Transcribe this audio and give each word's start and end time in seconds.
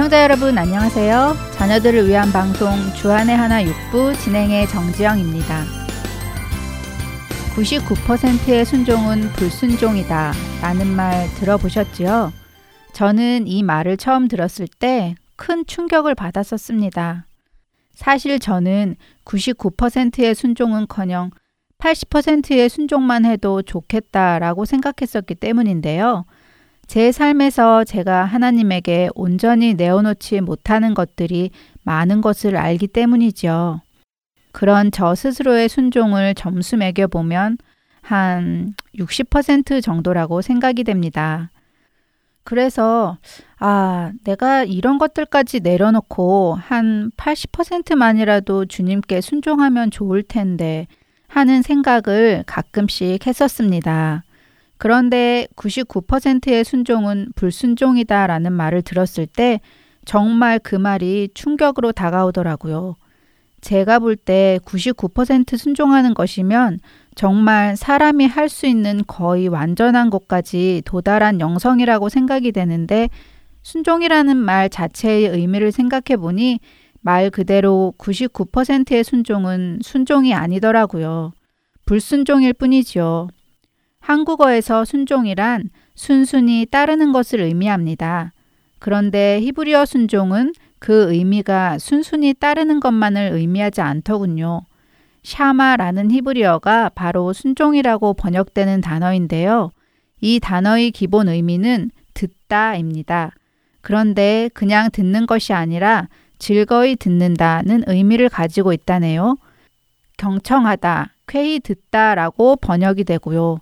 애청자 0.00 0.22
여러분 0.22 0.56
안녕하세요. 0.56 1.36
자녀들을 1.52 2.08
위한 2.08 2.32
방송 2.32 2.70
주안의 2.96 3.36
하나 3.36 3.62
육부 3.62 4.14
진행의 4.14 4.66
정지영입니다. 4.68 5.64
99%의 7.54 8.64
순종은 8.64 9.28
불순종이다 9.34 10.32
라는 10.62 10.86
말 10.86 11.28
들어보셨지요? 11.34 12.32
저는 12.94 13.46
이 13.46 13.62
말을 13.62 13.98
처음 13.98 14.26
들었을 14.26 14.68
때 14.68 15.16
큰 15.36 15.66
충격을 15.66 16.14
받았었습니다. 16.14 17.26
사실 17.92 18.38
저는 18.38 18.96
99%의 19.26 20.34
순종은 20.34 20.86
커녕 20.88 21.30
80%의 21.76 22.70
순종만 22.70 23.26
해도 23.26 23.60
좋겠다라고 23.60 24.64
생각했었기 24.64 25.34
때문인데요. 25.34 26.24
제 26.90 27.12
삶에서 27.12 27.84
제가 27.84 28.24
하나님에게 28.24 29.10
온전히 29.14 29.74
내어놓지 29.74 30.40
못하는 30.40 30.92
것들이 30.92 31.52
많은 31.84 32.20
것을 32.20 32.56
알기 32.56 32.88
때문이죠. 32.88 33.80
그런 34.50 34.90
저 34.90 35.14
스스로의 35.14 35.68
순종을 35.68 36.34
점수 36.34 36.76
매겨보면 36.76 37.58
한 38.02 38.74
60% 38.96 39.80
정도라고 39.84 40.42
생각이 40.42 40.82
됩니다. 40.82 41.50
그래서, 42.42 43.18
아, 43.60 44.10
내가 44.24 44.64
이런 44.64 44.98
것들까지 44.98 45.60
내려놓고 45.60 46.56
한 46.60 47.12
80%만이라도 47.16 48.66
주님께 48.66 49.20
순종하면 49.20 49.92
좋을 49.92 50.24
텐데 50.24 50.88
하는 51.28 51.62
생각을 51.62 52.42
가끔씩 52.48 53.28
했었습니다. 53.28 54.24
그런데 54.80 55.46
99%의 55.56 56.64
순종은 56.64 57.32
불순종이다 57.34 58.26
라는 58.26 58.54
말을 58.54 58.80
들었을 58.80 59.26
때 59.26 59.60
정말 60.06 60.58
그 60.58 60.74
말이 60.74 61.28
충격으로 61.34 61.92
다가오더라고요. 61.92 62.96
제가 63.60 63.98
볼 63.98 64.16
때 64.16 64.58
99% 64.64 65.58
순종하는 65.58 66.14
것이면 66.14 66.78
정말 67.14 67.76
사람이 67.76 68.26
할 68.26 68.48
수 68.48 68.66
있는 68.66 69.02
거의 69.06 69.48
완전한 69.48 70.08
것까지 70.08 70.80
도달한 70.86 71.40
영성이라고 71.40 72.08
생각이 72.08 72.50
되는데 72.50 73.10
순종이라는 73.62 74.34
말 74.38 74.70
자체의 74.70 75.28
의미를 75.28 75.72
생각해 75.72 76.16
보니 76.16 76.58
말 77.02 77.28
그대로 77.28 77.92
99%의 77.98 79.04
순종은 79.04 79.80
순종이 79.82 80.32
아니더라고요. 80.32 81.32
불순종일 81.84 82.54
뿐이지요. 82.54 83.28
한국어에서 84.00 84.84
순종이란 84.84 85.70
순순히 85.94 86.66
따르는 86.70 87.12
것을 87.12 87.40
의미합니다. 87.40 88.32
그런데 88.78 89.40
히브리어 89.42 89.84
순종은 89.84 90.52
그 90.78 91.12
의미가 91.12 91.78
순순히 91.78 92.34
따르는 92.34 92.80
것만을 92.80 93.32
의미하지 93.32 93.82
않더군요. 93.82 94.62
샤마라는 95.22 96.10
히브리어가 96.10 96.90
바로 96.94 97.32
순종이라고 97.32 98.14
번역되는 98.14 98.80
단어인데요. 98.80 99.70
이 100.22 100.40
단어의 100.40 100.90
기본 100.90 101.28
의미는 101.28 101.90
듣다입니다. 102.14 103.32
그런데 103.82 104.48
그냥 104.54 104.90
듣는 104.90 105.26
것이 105.26 105.52
아니라 105.52 106.08
즐거이 106.38 106.96
듣는다는 106.96 107.84
의미를 107.86 108.30
가지고 108.30 108.72
있다네요. 108.72 109.36
경청하다, 110.16 111.10
쾌히 111.26 111.60
듣다라고 111.60 112.56
번역이 112.56 113.04
되고요. 113.04 113.60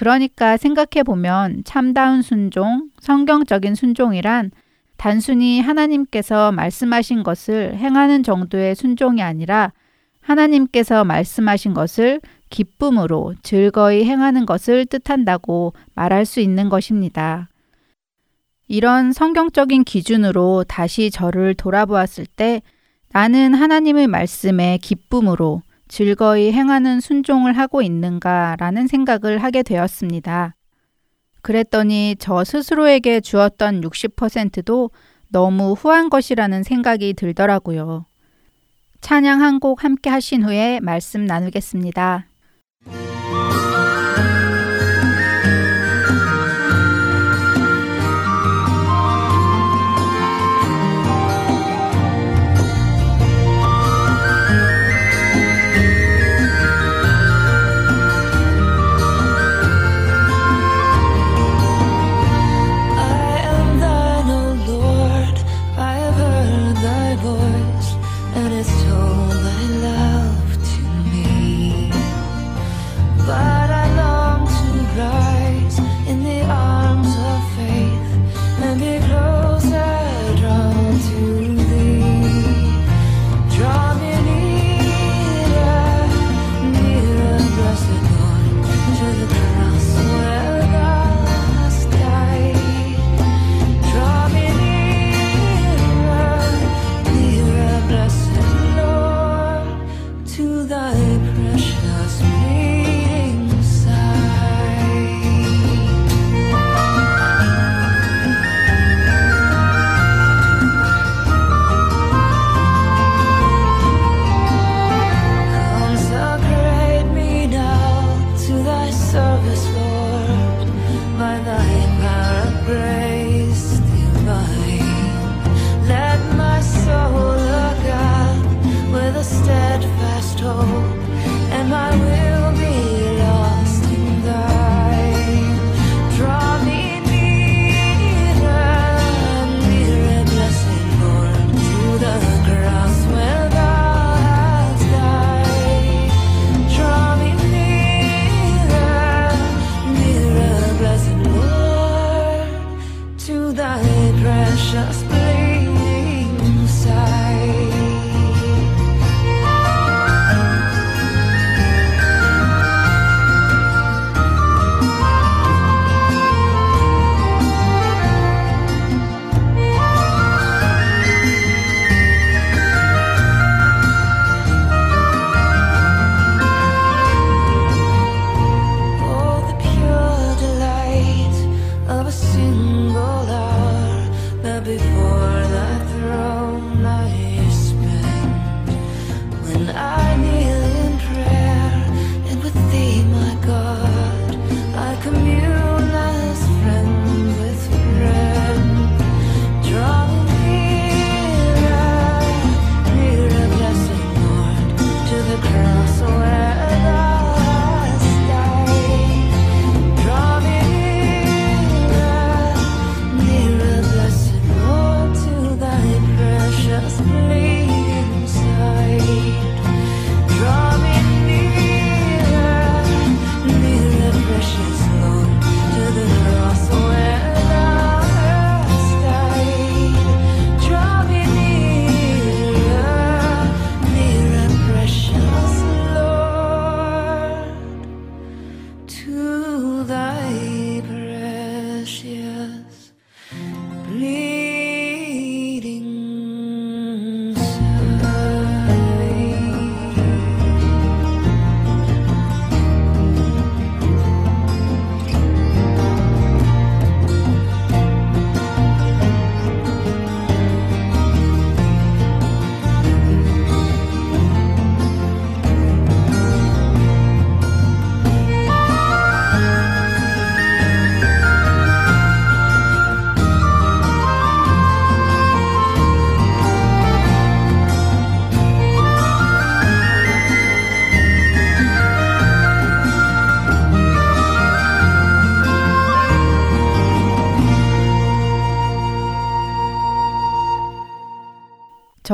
그러니까 0.00 0.56
생각해 0.56 1.02
보면 1.04 1.62
참다운 1.64 2.22
순종, 2.22 2.88
성경적인 3.00 3.74
순종이란 3.74 4.50
단순히 4.96 5.60
하나님께서 5.60 6.52
말씀하신 6.52 7.22
것을 7.22 7.76
행하는 7.76 8.22
정도의 8.22 8.74
순종이 8.76 9.22
아니라 9.22 9.74
하나님께서 10.22 11.04
말씀하신 11.04 11.74
것을 11.74 12.22
기쁨으로 12.48 13.34
즐거이 13.42 14.06
행하는 14.06 14.46
것을 14.46 14.86
뜻한다고 14.86 15.74
말할 15.94 16.24
수 16.24 16.40
있는 16.40 16.70
것입니다. 16.70 17.50
이런 18.68 19.12
성경적인 19.12 19.84
기준으로 19.84 20.64
다시 20.66 21.10
저를 21.10 21.52
돌아보았을 21.52 22.24
때 22.24 22.62
나는 23.12 23.52
하나님의 23.52 24.06
말씀에 24.06 24.78
기쁨으로 24.80 25.60
즐거이 25.90 26.52
행하는 26.52 27.00
순종을 27.00 27.58
하고 27.58 27.82
있는가라는 27.82 28.86
생각을 28.86 29.38
하게 29.42 29.64
되었습니다. 29.64 30.54
그랬더니 31.42 32.14
저 32.18 32.44
스스로에게 32.44 33.20
주었던 33.20 33.80
60%도 33.80 34.90
너무 35.30 35.72
후한 35.72 36.08
것이라는 36.08 36.62
생각이 36.62 37.14
들더라고요. 37.14 38.06
찬양 39.00 39.40
한 39.42 39.58
곡 39.58 39.82
함께 39.82 40.10
하신 40.10 40.44
후에 40.44 40.78
말씀 40.80 41.24
나누겠습니다. 41.24 42.29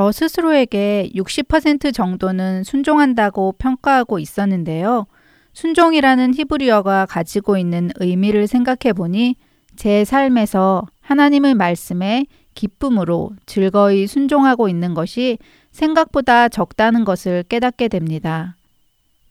저 0.06 0.12
스스로에게 0.12 1.10
60% 1.16 1.92
정도는 1.92 2.62
순종한다고 2.62 3.56
평가하고 3.58 4.20
있었는데요. 4.20 5.06
순종이라는 5.52 6.32
히브리어가 6.32 7.06
가지고 7.06 7.56
있는 7.56 7.90
의미를 7.96 8.46
생각해 8.46 8.92
보니 8.92 9.34
제 9.74 10.04
삶에서 10.04 10.86
하나님의 11.00 11.54
말씀에 11.54 12.26
기쁨으로 12.54 13.32
즐거이 13.46 14.06
순종하고 14.06 14.68
있는 14.68 14.94
것이 14.94 15.38
생각보다 15.72 16.48
적다는 16.50 17.04
것을 17.04 17.42
깨닫게 17.48 17.88
됩니다. 17.88 18.54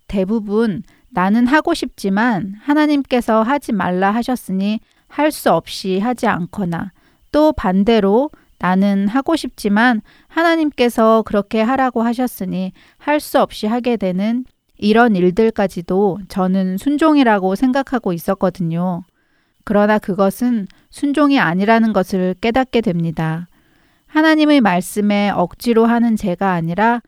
대부분 0.09 0.83
나는 1.09 1.47
하고 1.47 1.73
싶지만 1.73 2.55
하나님께서 2.59 3.43
하지 3.43 3.71
말라 3.71 4.11
하셨으니 4.11 4.81
할 5.07 5.31
수 5.31 5.53
없이 5.53 5.99
하지 5.99 6.27
않거나 6.27 6.91
또 7.31 7.53
반대로 7.53 8.29
나는 8.65 9.07
하고 9.07 9.35
싶지만 9.35 10.01
하나님께서 10.27 11.21
그렇게 11.21 11.61
하라고 11.61 12.01
하셨으니 12.01 12.73
할 12.97 13.19
수 13.19 13.39
없이 13.39 13.67
하게 13.67 13.95
되는 13.95 14.43
이런 14.77 15.15
일들까지도 15.15 16.21
저는 16.29 16.77
순종이라고 16.79 17.53
생각하고 17.53 18.11
있었거든요. 18.11 19.03
그러나 19.65 19.99
그것은 19.99 20.67
순종이 20.89 21.39
아니라는 21.39 21.93
것을 21.93 22.33
깨닫게 22.41 22.81
됩니다. 22.81 23.47
하나님의 24.07 24.61
말씀에 24.61 25.29
억지로 25.29 25.85
하는 25.85 26.15
제가 26.15 26.53
아니라 26.53 27.01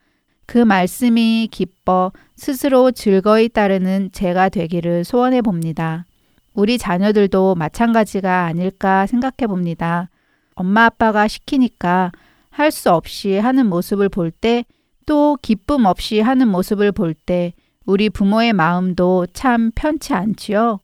그 0.46 0.60
말씀이 0.60 1.50
기뻐 1.52 2.12
스스로 2.36 2.92
즐거이 2.92 3.50
따르는 3.50 4.12
제가 4.12 4.50
되기를 4.50 5.04
소원해 5.04 5.42
봅니다. 5.42 6.06
우리 6.54 6.78
자녀들도 6.78 7.56
마찬가지가 7.56 8.46
아닐까 8.46 9.08
생각해 9.08 9.48
봅니다. 9.48 10.10
엄마 10.58 10.86
아빠가 10.86 11.28
시키니까 11.28 12.12
할 12.50 12.72
수 12.72 12.92
없이 12.92 13.38
하는 13.38 13.68
모습을 13.68 14.10
볼 14.10 14.32
때 14.32 14.66
또 15.06 15.38
기쁨 15.42 15.86
없이 15.86 16.20
하는 16.20 16.50
모습을 16.50 16.92
볼 16.92 17.14
때 17.14 17.54
우리 17.86 18.10
부모의 18.10 18.52
마음도 18.54 19.26
참 19.34 19.72
편치 19.74 20.14
않지요. 20.14 20.80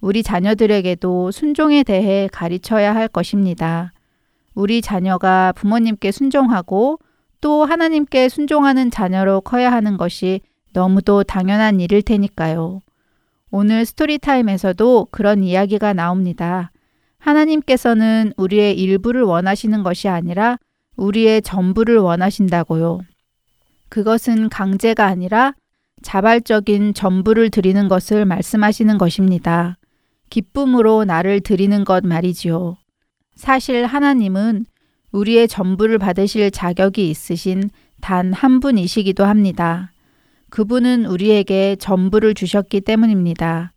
우리 0.00 0.22
자녀들에게도 0.22 1.32
순종에 1.32 1.82
대해 1.82 2.28
가르쳐야 2.32 2.94
할 2.94 3.08
것입니다. 3.08 3.90
우리 4.54 4.80
자녀가 4.80 5.52
부모님께 5.56 6.12
순종하고 6.12 7.00
또 7.40 7.64
하나님께 7.64 8.28
순종하는 8.28 8.90
자녀로 8.92 9.40
커야 9.40 9.72
하는 9.72 9.96
것이 9.96 10.40
너무도 10.72 11.24
당연한 11.24 11.80
일일 11.80 12.02
테니까요. 12.02 12.80
오늘 13.50 13.84
스토리타임에서도 13.84 15.08
그런 15.10 15.42
이야기가 15.42 15.92
나옵니다. 15.92 16.70
하나님께서는 17.26 18.32
우리의 18.36 18.78
일부를 18.78 19.22
원하시는 19.22 19.82
것이 19.82 20.08
아니라 20.08 20.58
우리의 20.96 21.42
전부를 21.42 21.98
원하신다고요. 21.98 23.00
그것은 23.88 24.48
강제가 24.48 25.06
아니라 25.06 25.52
자발적인 26.02 26.94
전부를 26.94 27.50
드리는 27.50 27.88
것을 27.88 28.24
말씀하시는 28.24 28.96
것입니다. 28.96 29.76
기쁨으로 30.30 31.04
나를 31.04 31.40
드리는 31.40 31.84
것 31.84 32.06
말이지요. 32.06 32.76
사실 33.34 33.86
하나님은 33.86 34.64
우리의 35.10 35.48
전부를 35.48 35.98
받으실 35.98 36.50
자격이 36.50 37.10
있으신 37.10 37.70
단 38.00 38.32
한 38.32 38.60
분이시기도 38.60 39.24
합니다. 39.24 39.90
그분은 40.50 41.06
우리에게 41.06 41.74
전부를 41.76 42.34
주셨기 42.34 42.82
때문입니다. 42.82 43.72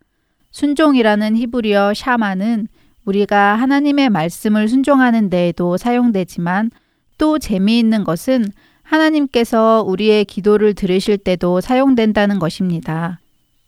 순종이라는 0.52 1.36
히브리어 1.36 1.94
샤마는 1.96 2.68
우리가 3.10 3.56
하나님의 3.56 4.10
말씀을 4.12 4.68
순종하는 4.68 5.32
데에도 5.32 5.78
사용되지만 5.78 6.70
또 7.18 7.40
재미있는 7.40 8.04
것은 8.04 8.46
하나님께서 8.84 9.84
우리의 9.86 10.26
기도를 10.26 10.76
들으실 10.76 11.18
때도 11.18 11.60
사용된다는 11.60 12.38
것입니다. 12.38 13.20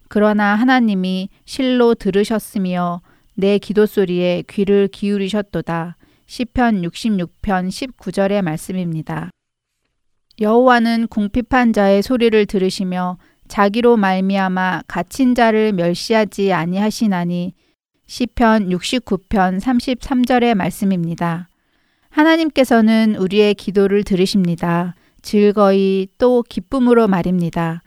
그러나 0.09 0.55
하나님이 0.55 1.29
실로 1.45 1.95
들으셨으며 1.95 3.01
내 3.33 3.57
기도 3.57 3.85
소리에 3.85 4.43
귀를 4.47 4.87
기울이셨도다. 4.87 5.97
시편 6.27 6.81
66편 6.83 7.27
19절의 7.41 8.41
말씀입니다. 8.43 9.31
여호와는 10.39 11.07
궁핍한 11.07 11.73
자의 11.73 12.03
소리를 12.03 12.45
들으시며 12.45 13.17
자기로 13.47 13.97
말미암아 13.97 14.83
갇힌 14.87 15.35
자를 15.35 15.73
멸시하지 15.73 16.53
아니하시나니 16.53 17.53
시편 18.11 18.67
69편 18.67 19.61
33절의 19.61 20.53
말씀입니다. 20.53 21.47
하나님께서는 22.09 23.15
우리의 23.15 23.53
기도를 23.55 24.03
들으십니다. 24.03 24.95
즐거이 25.21 26.09
또 26.17 26.43
기쁨으로 26.43 27.07
말입니다. 27.07 27.81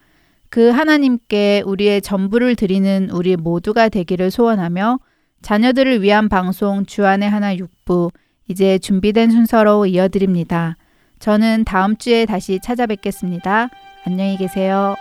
그 0.49 0.69
하나님께 0.69 1.61
우리의 1.63 2.01
전부를 2.01 2.55
드리는 2.55 3.11
우리 3.11 3.35
모두가 3.35 3.89
되기를 3.89 4.31
소원하며 4.31 4.97
자녀들을 5.43 6.01
위한 6.01 6.27
방송 6.27 6.87
주안의 6.87 7.29
하나 7.29 7.55
6부 7.55 8.11
이제 8.47 8.79
준비된 8.79 9.29
순서로 9.29 9.85
이어드립니다. 9.85 10.75
저는 11.19 11.65
다음 11.65 11.97
주에 11.97 12.25
다시 12.25 12.59
찾아뵙겠습니다. 12.63 13.69
안녕히 14.07 14.37
계세요. 14.37 14.95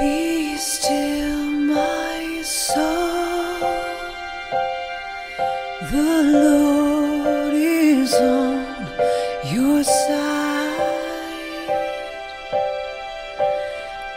Be 0.00 0.56
still, 0.56 1.44
my 1.44 2.40
soul. 2.42 3.60
The 5.90 6.22
Lord 6.32 7.54
is 7.54 8.14
on 8.14 8.66
your 9.52 9.84
side. 9.84 10.88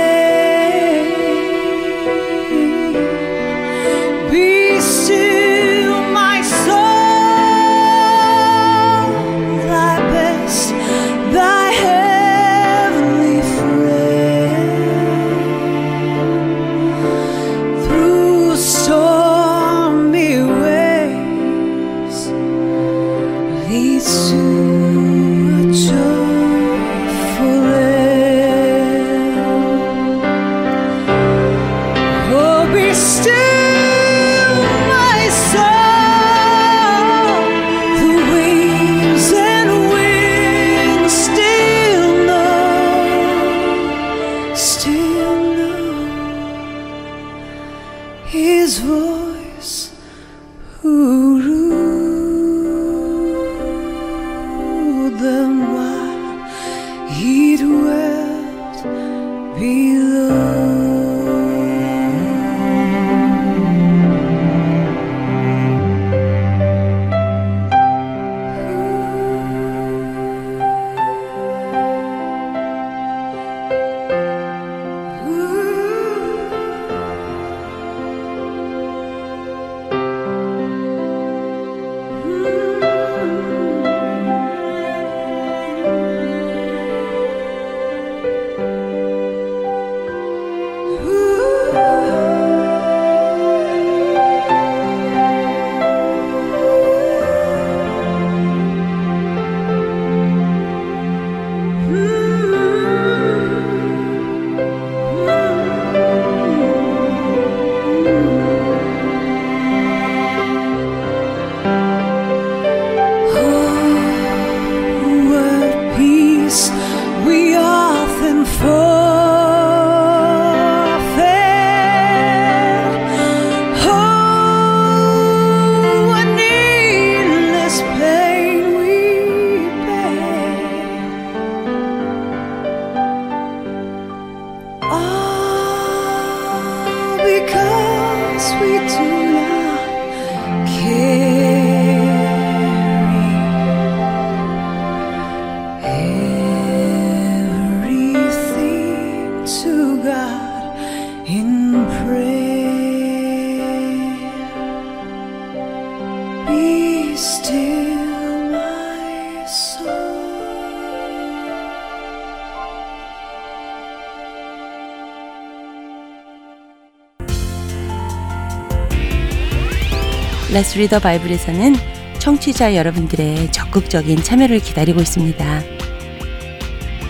Read 170.76 170.90
the 170.90 171.02
Bible에서는 171.02 171.76
청취자 172.20 172.76
여러분들의 172.76 173.52
적극적인 173.52 174.24
참여를 174.24 174.60
기다리고 174.60 175.02
있습니다. 175.02 175.62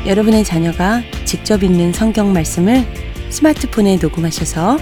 여러분의 0.06 0.44
자녀가 0.44 1.02
직접 1.26 1.64
읽는 1.64 1.94
성경 1.94 2.34
말씀을 2.34 2.86
스마트폰에 3.30 3.98
녹음하셔서 4.02 4.78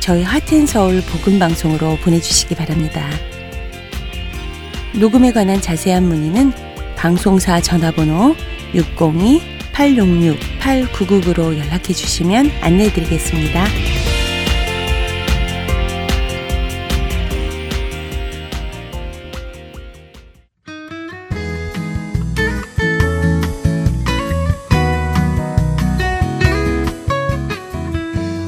저희 0.00 0.22
하트앤서울 0.22 1.02
복음방송으로 1.02 1.96
보내주시기 1.96 2.54
바랍니다. 2.54 3.10
녹음에 4.94 5.32
관한 5.32 5.60
자세한 5.60 6.04
문의는 6.04 6.52
방송사 6.96 7.60
전화번호 7.60 8.34
602-866-8999로 8.74 11.58
연락해 11.58 11.92
주시면 11.92 12.50
안내해 12.60 12.92
드리겠습니다. 12.92 13.66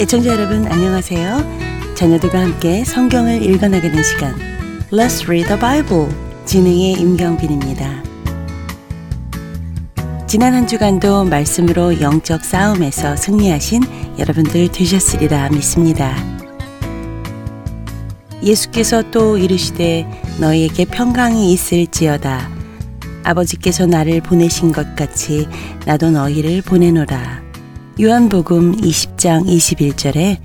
애청자 0.02 0.30
여러분 0.30 0.66
안녕하세요. 0.66 1.94
자녀들과 1.94 2.40
함께 2.40 2.85
성경을 2.85 3.40
읽어나가는 3.40 4.02
시간 4.02 4.35
Let's 4.90 5.23
Read 5.26 5.47
the 5.47 5.61
Bible 5.61 6.09
진행의 6.44 6.94
임경빈입니다. 6.94 8.02
지난 10.26 10.54
한 10.54 10.66
주간도 10.66 11.26
말씀으로 11.26 12.00
영적 12.00 12.44
싸움에서 12.44 13.14
승리하신 13.14 13.85
여러분들 14.18 14.73
되셨으리라 14.73 15.50
믿습니다. 15.50 16.16
예수께서 18.42 19.09
또 19.12 19.38
이르시되 19.38 20.04
너희에게 20.40 20.85
평강이 20.87 21.52
있을지어다. 21.52 22.50
아버지께서 23.23 23.87
나를 23.87 24.21
보내신 24.21 24.73
것 24.73 24.97
같이 24.97 25.47
나도 25.87 26.11
너희를 26.11 26.62
보내노라. 26.62 27.51
요한복음 28.00 28.76
20장 28.76 29.46
21절에 29.46 30.38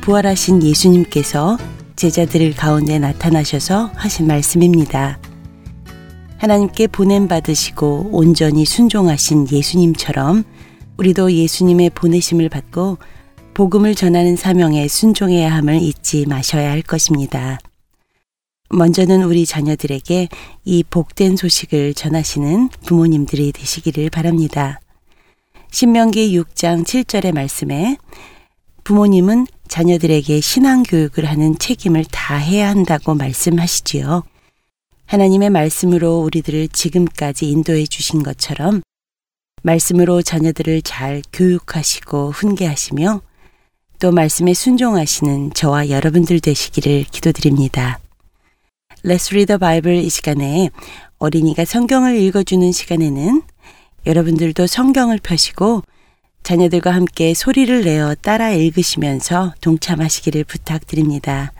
부활하신 0.00 0.62
예수님께서 0.62 1.58
제자들 1.96 2.54
가운데 2.54 2.98
나타나셔서 2.98 3.90
하신 3.94 4.26
말씀입니다. 4.26 5.18
하나님께 6.38 6.86
보냄 6.86 7.28
받으시고 7.28 8.08
온전히 8.10 8.64
순종하신 8.64 9.48
예수님처럼 9.52 10.44
우리도 10.96 11.30
예수님의 11.30 11.90
보내심을 11.90 12.48
받고 12.48 12.96
복음을 13.52 13.94
전하는 13.94 14.34
사명에 14.34 14.88
순종해야 14.88 15.54
함을 15.54 15.82
잊지 15.82 16.24
마셔야 16.26 16.70
할 16.70 16.80
것입니다. 16.80 17.58
먼저는 18.70 19.24
우리 19.24 19.44
자녀들에게 19.44 20.28
이 20.64 20.84
복된 20.88 21.36
소식을 21.36 21.92
전하시는 21.92 22.70
부모님들이 22.86 23.52
되시기를 23.52 24.08
바랍니다. 24.08 24.80
신명기 25.74 26.38
6장 26.38 26.84
7절의 26.84 27.34
말씀에 27.34 27.96
부모님은 28.84 29.48
자녀들에게 29.66 30.40
신앙 30.40 30.84
교육을 30.84 31.24
하는 31.24 31.58
책임을 31.58 32.04
다해야 32.04 32.68
한다고 32.68 33.16
말씀하시지요. 33.16 34.22
하나님의 35.06 35.50
말씀으로 35.50 36.20
우리들을 36.20 36.68
지금까지 36.68 37.50
인도해 37.50 37.86
주신 37.86 38.22
것처럼 38.22 38.82
말씀으로 39.64 40.22
자녀들을 40.22 40.82
잘 40.82 41.22
교육하시고 41.32 42.30
훈계하시며 42.30 43.20
또 43.98 44.12
말씀에 44.12 44.54
순종하시는 44.54 45.54
저와 45.54 45.88
여러분들 45.88 46.38
되시기를 46.38 47.06
기도드립니다. 47.10 47.98
Let's 49.04 49.32
Read 49.32 49.46
the 49.46 49.58
Bible 49.58 50.00
이 50.04 50.08
시간에 50.08 50.70
어린이가 51.18 51.64
성경을 51.64 52.16
읽어주는 52.20 52.70
시간에는 52.70 53.42
여러분들도 54.06 54.66
성경을 54.66 55.18
펴시고 55.22 55.82
자녀들과 56.42 56.94
함께 56.94 57.32
소리를 57.32 57.84
내어 57.84 58.14
따라 58.14 58.50
읽으시면서 58.50 59.54
동참하시기를 59.60 60.44
부탁드립니다. 60.44 61.52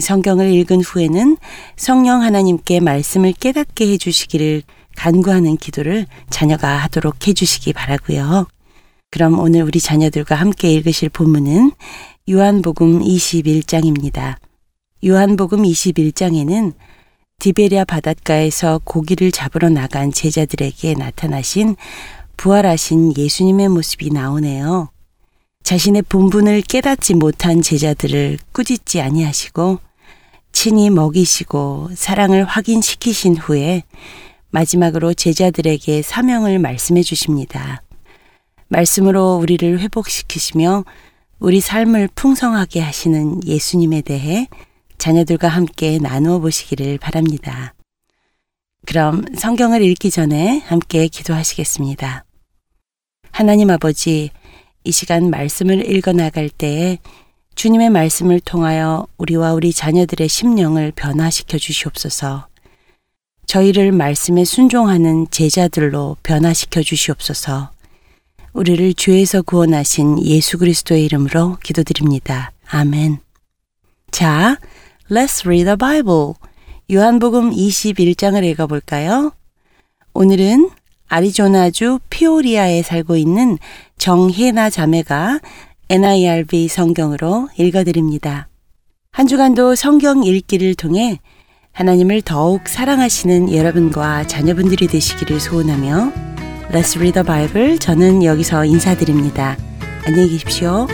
성경을 0.00 0.52
읽은 0.52 0.80
후에는 0.80 1.36
성령 1.76 2.22
하나님께 2.22 2.80
말씀을 2.80 3.32
깨닫게 3.32 3.86
해주시기를 3.92 4.62
간구하는 4.96 5.56
기도를 5.56 6.06
자녀가 6.30 6.76
하도록 6.78 7.26
해주시기 7.26 7.72
바라고요. 7.72 8.46
그럼 9.10 9.38
오늘 9.38 9.62
우리 9.62 9.78
자녀들과 9.78 10.34
함께 10.34 10.72
읽으실 10.72 11.08
본문은 11.10 11.70
요한복음 12.28 13.00
21장입니다. 13.00 14.36
요한복음 15.04 15.62
21장에는 15.62 16.72
디베리아 17.44 17.84
바닷가에서 17.84 18.80
고기를 18.84 19.30
잡으러 19.30 19.68
나간 19.68 20.10
제자들에게 20.10 20.94
나타나신 20.94 21.76
부활하신 22.38 23.18
예수님의 23.18 23.68
모습이 23.68 24.08
나오네요. 24.08 24.88
자신의 25.62 26.02
본분을 26.08 26.62
깨닫지 26.62 27.12
못한 27.14 27.60
제자들을 27.60 28.38
꾸짖지 28.52 29.02
아니하시고 29.02 29.78
친히 30.52 30.88
먹이시고 30.88 31.90
사랑을 31.94 32.44
확인시키신 32.44 33.36
후에 33.36 33.82
마지막으로 34.50 35.12
제자들에게 35.12 36.00
사명을 36.00 36.58
말씀해 36.58 37.02
주십니다. 37.02 37.82
말씀으로 38.68 39.36
우리를 39.36 39.80
회복시키시며 39.80 40.84
우리 41.40 41.60
삶을 41.60 42.08
풍성하게 42.14 42.80
하시는 42.80 43.44
예수님에 43.44 44.00
대해 44.00 44.48
자녀들과 44.98 45.48
함께 45.48 45.98
나누어 45.98 46.38
보시기를 46.38 46.98
바랍니다. 46.98 47.74
그럼 48.86 49.24
성경을 49.36 49.82
읽기 49.82 50.10
전에 50.10 50.58
함께 50.66 51.08
기도하시겠습니다. 51.08 52.24
하나님 53.30 53.70
아버지, 53.70 54.30
이 54.84 54.92
시간 54.92 55.30
말씀을 55.30 55.90
읽어 55.90 56.12
나갈 56.12 56.48
때에 56.48 56.98
주님의 57.54 57.90
말씀을 57.90 58.40
통하여 58.40 59.06
우리와 59.16 59.54
우리 59.54 59.72
자녀들의 59.72 60.28
심령을 60.28 60.92
변화시켜 60.94 61.58
주시옵소서. 61.58 62.48
저희를 63.46 63.92
말씀에 63.92 64.44
순종하는 64.44 65.26
제자들로 65.30 66.16
변화시켜 66.22 66.82
주시옵소서. 66.82 67.70
우리를 68.52 68.94
죄에서 68.94 69.42
구원하신 69.42 70.24
예수 70.24 70.58
그리스도의 70.58 71.04
이름으로 71.04 71.58
기도드립니다. 71.62 72.52
아멘. 72.68 73.18
자, 74.10 74.58
let's 75.10 75.46
read 75.46 75.64
the 75.64 75.76
Bible. 75.76 76.34
요한복음 76.90 77.50
21장을 77.50 78.42
읽어볼까요? 78.44 79.32
오늘은 80.12 80.70
아리조나주 81.08 82.00
피오리아에 82.10 82.82
살고 82.82 83.16
있는 83.16 83.58
정혜나 83.98 84.70
자매가 84.70 85.40
NIRV 85.88 86.68
성경으로 86.68 87.48
읽어드립니다. 87.58 88.48
한 89.10 89.26
주간도 89.26 89.74
성경 89.74 90.24
읽기를 90.24 90.74
통해 90.74 91.20
하나님을 91.72 92.22
더욱 92.22 92.68
사랑하시는 92.68 93.54
여러분과 93.54 94.26
자녀분들이 94.26 94.86
되시기를 94.86 95.40
소원하며 95.40 96.12
Let's 96.70 96.96
Read 96.96 97.12
the 97.12 97.26
Bible 97.26 97.78
저는 97.78 98.24
여기서 98.24 98.64
인사드립니다. 98.64 99.56
안녕히 100.06 100.30
계십시오. 100.30 100.86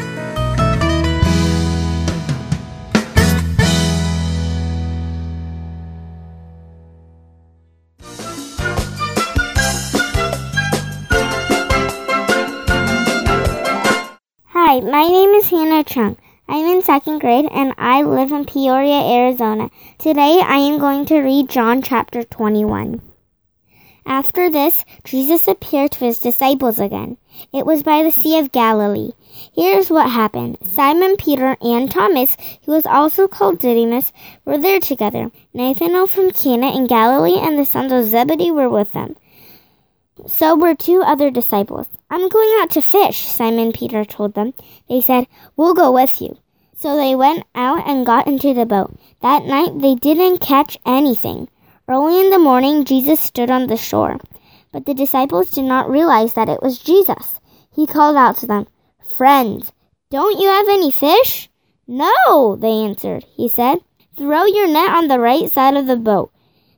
Hi, 14.71 14.79
my 14.79 15.05
name 15.09 15.31
is 15.31 15.51
Hannah 15.51 15.83
Chung. 15.83 16.17
I'm 16.49 16.65
in 16.65 16.83
second 16.83 17.19
grade 17.19 17.49
and 17.51 17.75
I 17.77 18.05
live 18.05 18.31
in 18.31 18.45
Peoria, 18.45 19.01
Arizona. 19.01 19.69
Today 19.99 20.41
I 20.41 20.59
am 20.59 20.79
going 20.79 21.07
to 21.07 21.19
read 21.19 21.51
John 21.51 21.83
chapter 21.83 22.23
21. 22.23 23.03
After 24.07 24.49
this, 24.49 24.85
Jesus 25.03 25.49
appeared 25.49 25.91
to 25.91 26.05
his 26.05 26.21
disciples 26.21 26.79
again. 26.79 27.17
It 27.53 27.67
was 27.67 27.83
by 27.83 28.05
the 28.05 28.13
Sea 28.13 28.39
of 28.39 28.53
Galilee. 28.53 29.11
Here's 29.53 29.91
what 29.91 30.09
happened. 30.09 30.59
Simon 30.71 31.17
Peter 31.17 31.57
and 31.61 31.91
Thomas, 31.91 32.37
who 32.65 32.71
was 32.71 32.87
also 32.87 33.27
called 33.27 33.59
Didymus, 33.59 34.13
were 34.45 34.59
there 34.59 34.79
together. 34.79 35.33
Nathanael 35.53 36.07
from 36.07 36.31
Cana 36.31 36.77
in 36.77 36.87
Galilee 36.87 37.41
and 37.41 37.59
the 37.59 37.65
sons 37.65 37.91
of 37.91 38.05
Zebedee 38.05 38.53
were 38.53 38.69
with 38.69 38.93
them. 38.93 39.17
So 40.27 40.57
were 40.57 40.75
two 40.75 41.03
other 41.03 41.31
disciples. 41.31 41.87
I'm 42.11 42.29
going 42.29 42.59
out 42.61 42.71
to 42.71 42.83
fish, 42.83 43.27
Simon 43.27 43.73
Peter 43.73 44.05
told 44.05 44.35
them. 44.35 44.53
They 44.89 45.01
said, 45.01 45.27
We'll 45.57 45.75
go 45.75 45.93
with 45.93 46.21
you. 46.21 46.37
So 46.77 46.97
they 46.97 47.15
went 47.15 47.45
out 47.55 47.87
and 47.87 48.07
got 48.07 48.27
into 48.27 48.55
the 48.55 48.67
boat. 48.67 48.97
That 49.21 49.45
night 49.45 49.79
they 49.81 49.95
didn't 49.95 50.41
catch 50.41 50.79
anything. 50.87 51.49
Early 51.87 52.21
in 52.21 52.31
the 52.31 52.39
morning, 52.39 52.85
Jesus 52.85 53.21
stood 53.21 53.51
on 53.51 53.67
the 53.67 53.77
shore. 53.77 54.19
But 54.73 54.87
the 54.87 54.95
disciples 54.95 55.51
did 55.51 55.65
not 55.65 55.91
realize 55.91 56.35
that 56.35 56.49
it 56.49 56.63
was 56.63 56.79
Jesus. 56.79 57.41
He 57.75 57.87
called 57.87 58.17
out 58.17 58.39
to 58.39 58.47
them, 58.47 58.67
Friends, 59.17 59.73
don't 60.11 60.41
you 60.41 60.49
have 60.49 60.69
any 60.69 60.91
fish? 60.91 61.51
No, 61.87 62.57
they 62.57 62.71
answered. 62.71 63.25
He 63.37 63.49
said, 63.49 63.79
Throw 64.17 64.45
your 64.47 64.69
net 64.69 64.91
on 64.91 65.09
the 65.09 65.21
right 65.21 65.51
side 65.51 65.77
of 65.77 65.87
the 65.87 65.97
boat. 65.97 66.33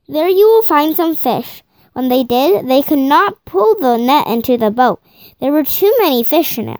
There 0.07 0.27
you 0.27 0.47
will 0.47 0.63
find 0.63 0.95
some 0.95 1.15
fish. 1.15 1.62
When 1.93 2.09
they 2.09 2.23
did, 2.23 2.67
they 2.67 2.81
could 2.81 2.99
not 2.99 3.45
pull 3.45 3.75
the 3.75 3.97
net 3.97 4.27
into 4.27 4.57
the 4.57 4.71
boat. 4.71 4.99
There 5.39 5.51
were 5.51 5.63
too 5.63 5.93
many 5.99 6.23
fish 6.23 6.57
in 6.57 6.67
it. 6.69 6.79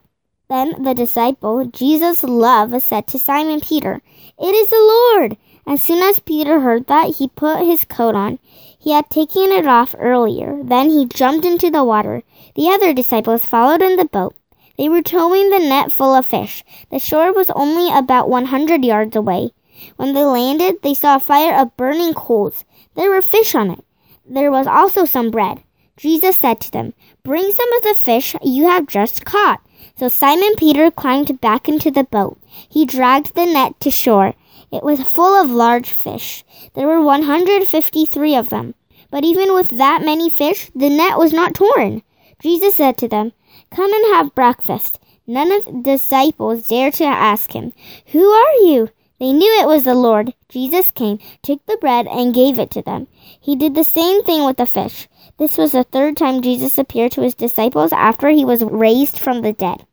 Then 0.50 0.84
the 0.84 0.94
disciple 0.94 1.66
Jesus 1.66 2.24
loved 2.24 2.82
said 2.84 3.08
to 3.08 3.20
Simon 3.20 3.62
Peter, 3.62 4.02
It 4.40 4.54
is 4.56 4.70
the 4.70 4.76
Lord. 4.78 5.38
As 5.66 5.82
soon 5.82 6.04
as 6.04 6.20
Peter 6.20 6.60
heard 6.60 6.88
that, 6.88 7.16
he 7.16 7.28
put 7.28 7.66
his 7.66 7.86
coat 7.86 8.16
on. 8.16 8.40
He 8.78 8.92
had 8.92 9.10
taken 9.10 9.52
it 9.52 9.66
off 9.66 9.96
earlier. 9.98 10.62
Then 10.62 10.90
he 10.90 11.06
jumped 11.06 11.46
into 11.46 11.72
the 11.72 11.84
water. 11.84 12.24
The 12.56 12.70
other 12.70 12.94
disciples 12.94 13.46
followed 13.46 13.82
in 13.82 13.96
the 13.96 14.06
boat. 14.06 14.36
They 14.78 14.90
were 14.90 15.02
towing 15.02 15.50
the 15.50 15.60
net 15.60 15.94
full 15.94 16.16
of 16.16 16.26
fish. 16.26 16.64
The 16.90 17.00
shore 17.00 17.32
was 17.32 17.50
only 17.52 17.96
about 17.96 18.30
100 18.30 18.84
yards 18.84 19.16
away. 19.16 19.52
When 19.96 20.14
they 20.14 20.24
landed, 20.24 20.82
they 20.82 20.96
saw 20.96 21.16
a 21.16 21.20
fire 21.20 21.56
of 21.56 21.78
burning 21.78 22.14
coals. 22.14 22.66
There 22.96 23.10
were 23.12 23.22
fish 23.22 23.56
on 23.56 23.72
it. 23.72 23.86
There 24.26 24.52
was 24.52 24.68
also 24.68 25.06
some 25.06 25.32
bread. 25.32 25.64
Jesus 25.98 26.38
said 26.38 26.62
to 26.62 26.72
them, 26.72 26.94
Bring 27.24 27.52
some 27.52 27.74
of 27.74 27.84
the 27.84 27.96
fish 28.02 28.36
you 28.42 28.66
have 28.66 28.88
just 28.88 29.26
caught. 29.26 29.62
So 29.98 30.08
Simon 30.08 30.56
Peter 30.56 30.90
climbed 30.90 31.42
back 31.42 31.68
into 31.68 31.92
the 31.92 32.06
boat. 32.06 32.40
He 32.48 32.86
dragged 32.86 33.36
the 33.36 33.46
net 33.46 33.80
to 33.82 33.92
shore. 33.92 34.34
It 34.72 34.84
was 34.84 35.04
full 35.04 35.40
of 35.40 35.52
large 35.52 35.92
fish. 35.92 36.44
There 36.74 36.88
were 36.88 37.02
153 37.02 38.36
of 38.36 38.50
them. 38.50 38.74
But 39.12 39.24
even 39.24 39.54
with 39.54 39.70
that 39.78 40.04
many 40.04 40.30
fish, 40.30 40.72
the 40.74 40.90
net 40.90 41.18
was 41.18 41.34
not 41.34 41.54
torn. 41.54 42.02
Jesus 42.42 42.76
said 42.76 42.98
to 42.98 43.08
them, 43.08 43.34
Come 43.70 43.94
and 43.94 44.16
have 44.16 44.34
breakfast. 44.34 45.00
None 45.28 45.52
of 45.52 45.66
the 45.66 45.82
disciples 45.84 46.68
dared 46.68 46.96
to 46.96 47.06
ask 47.06 47.52
him, 47.52 47.74
Who 48.08 48.32
are 48.32 48.54
you? 48.56 48.90
They 49.24 49.32
knew 49.32 49.54
it 49.62 49.68
was 49.68 49.86
the 49.86 49.96
Lord. 49.96 50.34
Jesus 50.50 50.92
came, 50.92 51.18
took 51.44 51.66
the 51.66 51.78
bread, 51.78 52.08
and 52.08 52.34
gave 52.34 52.60
it 52.60 52.72
to 52.72 52.82
them. 52.82 53.08
He 53.40 53.56
did 53.56 53.74
the 53.74 53.86
same 53.86 54.22
thing 54.22 54.44
with 54.44 54.58
the 54.58 54.66
fish. 54.66 55.08
This 55.40 55.58
was 55.58 55.72
the 55.72 55.86
third 55.86 56.18
time 56.18 56.42
Jesus 56.42 56.78
appeared 56.78 57.14
to 57.14 57.22
his 57.22 57.34
disciples 57.34 57.94
after 57.94 58.28
he 58.28 58.44
was 58.44 58.66
raised 58.66 59.18
from 59.18 59.42
the 59.42 59.54
dead. 59.54 59.86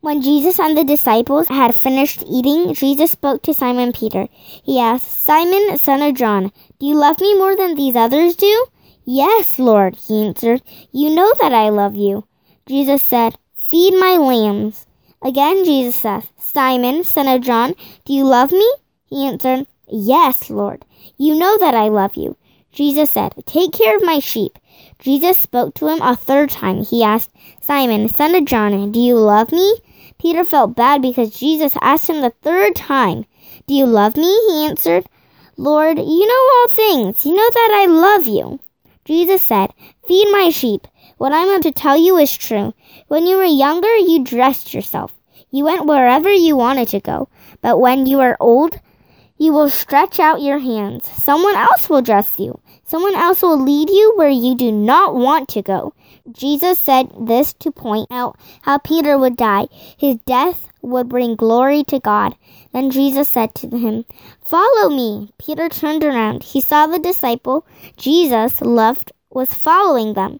When 0.00 0.20
Jesus 0.20 0.58
and 0.58 0.76
the 0.76 0.82
disciples 0.82 1.46
had 1.46 1.76
finished 1.76 2.24
eating, 2.26 2.74
Jesus 2.74 3.12
spoke 3.12 3.44
to 3.44 3.54
Simon 3.54 3.92
Peter. 3.92 4.26
He 4.32 4.80
asked, 4.80 5.22
Simon, 5.22 5.78
son 5.78 6.02
of 6.02 6.16
John, 6.16 6.50
do 6.80 6.86
you 6.86 6.96
love 6.96 7.20
me 7.20 7.38
more 7.38 7.54
than 7.54 7.76
these 7.76 7.94
others 7.94 8.34
do? 8.34 8.66
Yes, 9.04 9.60
Lord, 9.60 9.94
he 9.94 10.26
answered. 10.26 10.60
You 10.90 11.14
know 11.14 11.32
that 11.40 11.54
I 11.54 11.68
love 11.68 11.94
you. 11.94 12.26
Jesus 12.66 13.00
said, 13.04 13.38
Feed 13.54 13.92
my 13.92 14.16
lambs. 14.16 14.86
Again, 15.22 15.64
Jesus 15.64 15.96
said, 15.96 16.24
Simon, 16.38 17.04
son 17.04 17.28
of 17.28 17.42
John, 17.42 17.74
do 18.06 18.12
you 18.12 18.24
love 18.24 18.52
me? 18.52 18.68
He 19.06 19.26
answered, 19.26 19.66
Yes, 19.86 20.48
Lord. 20.48 20.84
You 21.18 21.34
know 21.34 21.58
that 21.58 21.74
I 21.74 21.88
love 21.88 22.16
you. 22.16 22.36
Jesus 22.72 23.10
said, 23.10 23.34
Take 23.44 23.72
care 23.72 23.96
of 23.96 24.02
my 24.02 24.18
sheep. 24.18 24.58
Jesus 24.98 25.38
spoke 25.38 25.74
to 25.74 25.88
him 25.88 26.00
a 26.00 26.16
third 26.16 26.50
time. 26.50 26.84
He 26.84 27.02
asked, 27.02 27.30
Simon, 27.60 28.08
son 28.08 28.34
of 28.34 28.44
John, 28.46 28.92
do 28.92 29.00
you 29.00 29.16
love 29.16 29.52
me? 29.52 29.76
Peter 30.18 30.44
felt 30.44 30.76
bad 30.76 31.02
because 31.02 31.38
Jesus 31.38 31.74
asked 31.80 32.08
him 32.08 32.20
the 32.20 32.32
third 32.42 32.76
time, 32.76 33.24
Do 33.66 33.74
you 33.74 33.86
love 33.86 34.16
me? 34.16 34.32
He 34.48 34.66
answered, 34.66 35.04
Lord, 35.56 35.98
you 35.98 36.26
know 36.26 36.50
all 36.54 36.68
things. 36.68 37.26
You 37.26 37.34
know 37.34 37.50
that 37.52 37.70
I 37.82 37.86
love 37.86 38.26
you. 38.26 38.60
Jesus 39.04 39.42
said, 39.42 39.72
Feed 40.06 40.28
my 40.30 40.48
sheep. 40.50 40.86
What 41.18 41.32
I'm 41.32 41.48
about 41.48 41.62
to 41.64 41.72
tell 41.72 41.96
you 41.96 42.16
is 42.16 42.34
true. 42.34 42.72
When 43.10 43.26
you 43.26 43.38
were 43.38 43.44
younger, 43.44 43.92
you 43.96 44.22
dressed 44.22 44.72
yourself. 44.72 45.10
You 45.50 45.64
went 45.64 45.86
wherever 45.86 46.32
you 46.32 46.54
wanted 46.54 46.86
to 46.90 47.00
go. 47.00 47.28
But 47.60 47.80
when 47.80 48.06
you 48.06 48.20
are 48.20 48.36
old, 48.38 48.78
you 49.36 49.52
will 49.52 49.68
stretch 49.68 50.20
out 50.20 50.42
your 50.42 50.60
hands. 50.60 51.06
Someone 51.06 51.56
else 51.56 51.90
will 51.90 52.02
dress 52.02 52.38
you. 52.38 52.60
Someone 52.84 53.16
else 53.16 53.42
will 53.42 53.60
lead 53.60 53.90
you 53.90 54.12
where 54.14 54.28
you 54.28 54.54
do 54.54 54.70
not 54.70 55.16
want 55.16 55.48
to 55.48 55.60
go. 55.60 55.92
Jesus 56.30 56.78
said 56.78 57.10
this 57.20 57.52
to 57.54 57.72
point 57.72 58.06
out 58.12 58.38
how 58.62 58.78
Peter 58.78 59.18
would 59.18 59.36
die. 59.36 59.66
His 59.98 60.14
death 60.24 60.68
would 60.80 61.08
bring 61.08 61.34
glory 61.34 61.82
to 61.88 61.98
God. 61.98 62.36
Then 62.72 62.92
Jesus 62.92 63.28
said 63.28 63.56
to 63.56 63.76
him, 63.76 64.04
Follow 64.40 64.88
me. 64.88 65.32
Peter 65.36 65.68
turned 65.68 66.04
around. 66.04 66.44
He 66.44 66.60
saw 66.60 66.86
the 66.86 67.00
disciple 67.00 67.66
Jesus 67.96 68.60
loved 68.60 69.10
was 69.30 69.52
following 69.52 70.14
them. 70.14 70.38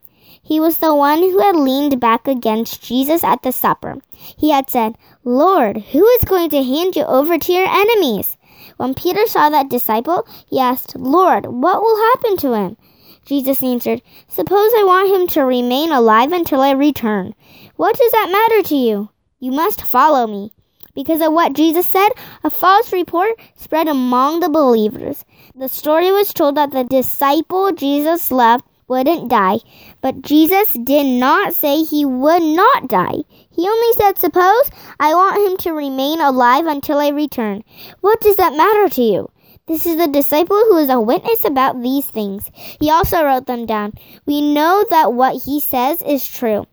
He 0.50 0.58
was 0.58 0.78
the 0.78 0.92
one 0.92 1.18
who 1.18 1.38
had 1.38 1.54
leaned 1.54 2.00
back 2.00 2.26
against 2.26 2.82
Jesus 2.82 3.22
at 3.22 3.44
the 3.44 3.52
supper. 3.52 3.98
He 4.16 4.50
had 4.50 4.68
said, 4.68 4.98
Lord, 5.22 5.76
who 5.76 6.04
is 6.04 6.24
going 6.24 6.50
to 6.50 6.64
hand 6.64 6.96
you 6.96 7.04
over 7.04 7.38
to 7.38 7.52
your 7.52 7.68
enemies? 7.68 8.36
When 8.76 8.94
Peter 8.94 9.28
saw 9.28 9.48
that 9.50 9.68
disciple, 9.70 10.26
he 10.48 10.58
asked, 10.58 10.96
Lord, 10.96 11.46
what 11.46 11.80
will 11.80 11.96
happen 12.10 12.36
to 12.38 12.54
him? 12.54 12.76
Jesus 13.24 13.62
answered, 13.62 14.02
Suppose 14.26 14.72
I 14.76 14.82
want 14.84 15.14
him 15.14 15.28
to 15.28 15.44
remain 15.44 15.92
alive 15.92 16.32
until 16.32 16.62
I 16.62 16.72
return. 16.72 17.32
What 17.76 17.96
does 17.96 18.10
that 18.10 18.32
matter 18.32 18.68
to 18.70 18.74
you? 18.74 19.08
You 19.38 19.52
must 19.52 19.82
follow 19.82 20.26
me. 20.26 20.50
Because 20.96 21.20
of 21.20 21.32
what 21.32 21.52
Jesus 21.52 21.86
said, 21.86 22.08
a 22.42 22.50
false 22.50 22.92
report 22.92 23.38
spread 23.54 23.86
among 23.86 24.40
the 24.40 24.48
believers. 24.48 25.24
The 25.54 25.68
story 25.68 26.10
was 26.10 26.34
told 26.34 26.56
that 26.56 26.72
the 26.72 26.82
disciple 26.82 27.70
Jesus 27.70 28.32
loved 28.32 28.64
wouldn't 28.90 29.30
die, 29.30 29.60
but 30.00 30.20
Jesus 30.20 30.72
did 30.72 31.06
not 31.06 31.54
say 31.54 31.84
he 31.84 32.04
would 32.04 32.42
not 32.42 32.88
die. 32.88 33.22
He 33.54 33.68
only 33.68 33.92
said, 33.92 34.18
Suppose 34.18 34.68
I 34.98 35.14
want 35.14 35.52
him 35.52 35.56
to 35.58 35.72
remain 35.72 36.20
alive 36.20 36.66
until 36.66 36.98
I 36.98 37.08
return. 37.08 37.62
What 38.00 38.20
does 38.20 38.34
that 38.36 38.56
matter 38.56 38.88
to 38.96 39.02
you? 39.02 39.30
This 39.68 39.86
is 39.86 39.96
the 39.96 40.08
disciple 40.08 40.56
who 40.56 40.78
is 40.78 40.90
a 40.90 41.00
witness 41.00 41.44
about 41.44 41.80
these 41.80 42.06
things. 42.06 42.50
He 42.54 42.90
also 42.90 43.24
wrote 43.24 43.46
them 43.46 43.64
down. 43.64 43.92
We 44.26 44.40
know 44.40 44.84
that 44.90 45.12
what 45.12 45.40
he 45.44 45.60
says 45.60 46.02
is 46.02 46.26
true. 46.26 46.66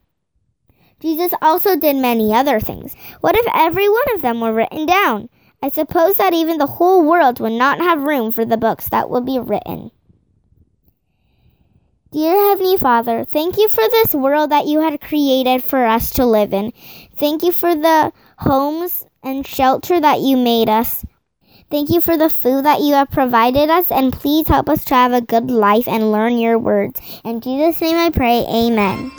Jesus 1.00 1.32
also 1.44 1.76
did 1.76 1.98
many 1.98 2.34
other 2.34 2.60
things. 2.60 2.96
What 3.22 3.36
if 3.38 3.46
every 3.54 3.88
one 3.88 4.16
of 4.16 4.24
them 4.24 4.42
were 4.42 4.54
written 4.54 4.88
down? 4.88 5.30
I 5.62 5.70
suppose 5.70 6.16
that 6.16 6.34
even 6.34 6.58
the 6.58 6.66
whole 6.66 7.08
world 7.08 7.40
would 7.40 7.54
not 7.54 7.80
have 7.80 8.02
room 8.02 8.32
for 8.32 8.44
the 8.44 8.58
books 8.58 8.90
that 8.90 9.12
would 9.12 9.26
be 9.26 9.38
written. 9.38 9.92
Dear 12.18 12.50
Heavenly 12.50 12.78
Father, 12.78 13.26
thank 13.26 13.58
you 13.58 13.68
for 13.68 13.88
this 13.92 14.16
world 14.16 14.50
that 14.50 14.66
you 14.66 14.80
had 14.82 15.00
created 15.00 15.64
for 15.64 15.86
us 15.86 16.10
to 16.14 16.26
live 16.26 16.52
in. 16.52 16.74
Thank 17.16 17.44
you 17.44 17.52
for 17.52 17.76
the 17.76 18.12
homes 18.40 19.06
and 19.22 19.46
shelter 19.46 20.02
that 20.02 20.22
you 20.22 20.36
made 20.36 20.68
us. 20.68 21.06
Thank 21.70 21.92
you 21.92 22.02
for 22.02 22.18
the 22.18 22.32
food 22.32 22.66
that 22.66 22.82
you 22.82 22.96
have 22.96 23.12
provided 23.12 23.70
us, 23.70 23.92
and 23.92 24.12
please 24.12 24.48
help 24.48 24.68
us 24.68 24.84
to 24.86 24.96
have 24.96 25.14
a 25.14 25.22
good 25.22 25.52
life 25.52 25.88
and 25.88 26.12
learn 26.12 26.40
your 26.40 26.58
words. 26.58 27.00
In 27.24 27.40
Jesus' 27.40 27.80
name 27.82 27.98
I 27.98 28.10
pray, 28.10 28.44
amen. 28.50 29.12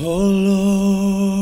Oh 0.00 0.28
Lord, 0.28 1.37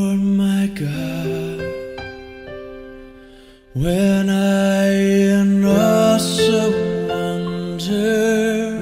when 3.76 4.30
I 4.30 4.88
in 4.88 5.62
awesome 5.62 7.08
wonder 7.08 8.72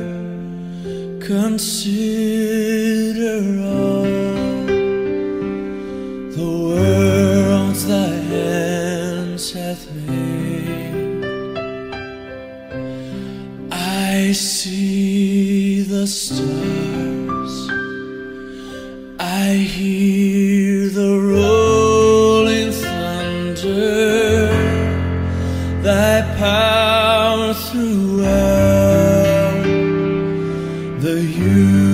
consider 1.18 2.23
throughout 27.74 29.64
the 31.00 31.20
universe 31.22 31.93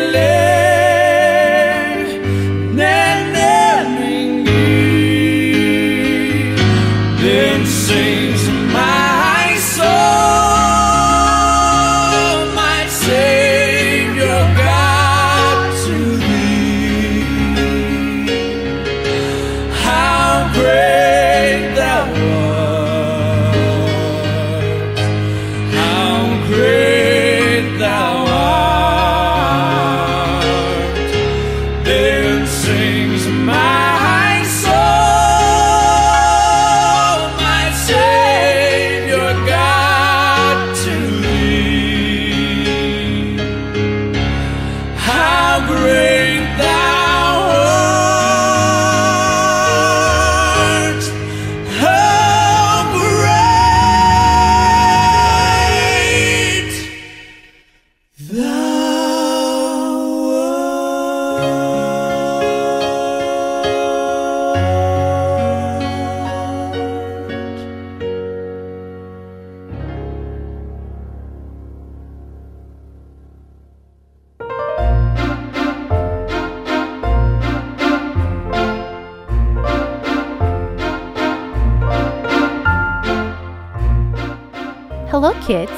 kids. 85.41 85.71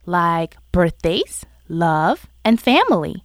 like 0.04 0.58
birthdays, 0.72 1.46
love, 1.70 2.26
and 2.44 2.60
family. 2.60 3.24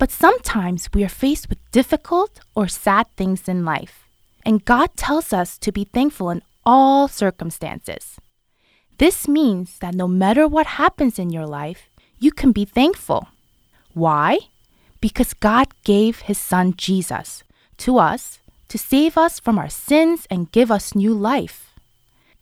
But 0.00 0.10
sometimes 0.10 0.88
we 0.94 1.04
are 1.04 1.10
faced 1.10 1.50
with 1.50 1.70
difficult 1.72 2.40
or 2.54 2.68
sad 2.68 3.06
things 3.18 3.46
in 3.46 3.66
life, 3.66 4.08
and 4.46 4.64
God 4.64 4.96
tells 4.96 5.30
us 5.30 5.58
to 5.58 5.70
be 5.70 5.84
thankful 5.84 6.30
in 6.30 6.40
all 6.64 7.06
circumstances. 7.06 8.16
This 8.96 9.28
means 9.28 9.78
that 9.80 9.94
no 9.94 10.08
matter 10.08 10.48
what 10.48 10.80
happens 10.80 11.18
in 11.18 11.28
your 11.28 11.46
life, 11.46 11.90
you 12.18 12.32
can 12.32 12.50
be 12.50 12.64
thankful. 12.64 13.28
Why? 13.92 14.38
Because 15.02 15.34
God 15.34 15.68
gave 15.84 16.20
His 16.20 16.38
Son 16.38 16.72
Jesus 16.78 17.44
to 17.84 17.98
us 17.98 18.38
to 18.68 18.78
save 18.78 19.18
us 19.18 19.38
from 19.38 19.58
our 19.58 19.68
sins 19.68 20.26
and 20.30 20.50
give 20.50 20.70
us 20.70 20.94
new 20.94 21.12
life. 21.12 21.74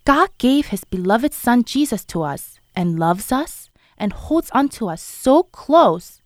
God 0.04 0.30
gave 0.38 0.66
His 0.68 0.84
beloved 0.84 1.34
Son 1.34 1.64
Jesus 1.64 2.04
to 2.04 2.22
us 2.22 2.60
and 2.76 3.00
loves 3.00 3.32
us 3.32 3.68
and 3.98 4.12
holds 4.12 4.48
onto 4.52 4.86
us 4.86 5.02
so 5.02 5.42
close 5.42 6.17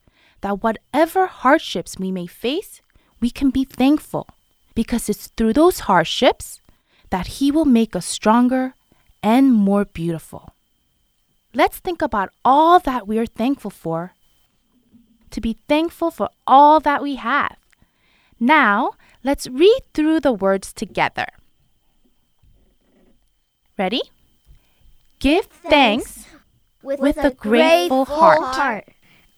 that 0.43 0.63
whatever 0.63 1.27
hardships 1.27 1.99
we 1.99 2.13
may 2.13 2.27
face, 2.27 2.83
we 3.21 3.31
can 3.31 3.51
be 3.51 3.65
thankful 3.65 4.29
because 4.75 5.09
it's 5.09 5.29
through 5.29 5.55
those 5.55 5.81
hardships 5.81 6.61
that 7.11 7.39
He 7.39 7.51
will 7.51 7.65
make 7.65 7.97
us 7.97 8.07
stronger 8.07 8.75
and 9.23 9.53
more 9.53 9.85
beautiful. 9.85 10.55
Let's 11.55 11.79
think 11.79 12.03
about 12.03 12.31
all 12.45 12.81
that 12.81 13.07
we 13.07 13.19
are 13.19 13.27
thankful 13.27 13.71
for. 13.71 14.13
To 15.31 15.41
be 15.41 15.59
thankful 15.69 16.11
for 16.11 16.29
all 16.47 16.81
that 16.81 17.03
we 17.03 17.17
have. 17.17 17.57
Now, 18.39 18.93
let's 19.23 19.47
read 19.47 19.81
through 19.95 20.21
the 20.21 20.33
words 20.33 20.73
together. 20.73 21.27
Ready? 23.79 24.03
Give 25.21 25.47
thanks 25.47 26.27
with 26.83 27.17
a 27.17 27.31
grateful 27.31 28.05
heart. 28.05 28.85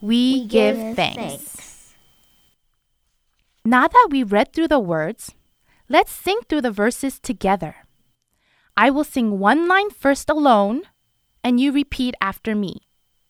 We 0.00 0.46
give 0.46 0.94
thanks. 0.94 1.94
Now 3.64 3.88
that 3.88 4.08
we 4.10 4.22
read 4.22 4.52
through 4.52 4.68
the 4.68 4.78
words, 4.78 5.34
let's 5.88 6.12
sing 6.12 6.38
through 6.48 6.62
the 6.62 6.70
verses 6.70 7.18
together. 7.18 7.76
I 8.76 8.90
will 8.90 9.04
sing 9.04 9.38
one 9.40 9.66
line 9.66 9.90
first 9.90 10.30
alone, 10.30 10.82
and 11.42 11.58
you 11.58 11.72
repeat 11.72 12.14
after 12.20 12.54
me. 12.54 12.82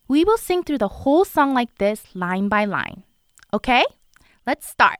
We 0.06 0.24
will 0.24 0.36
sing 0.36 0.62
through 0.62 0.78
the 0.78 0.88
whole 0.88 1.24
song 1.24 1.54
like 1.54 1.78
this, 1.78 2.04
line 2.14 2.48
by 2.48 2.66
line. 2.66 3.04
Okay? 3.52 3.84
Let's 4.46 4.68
start. 4.68 4.98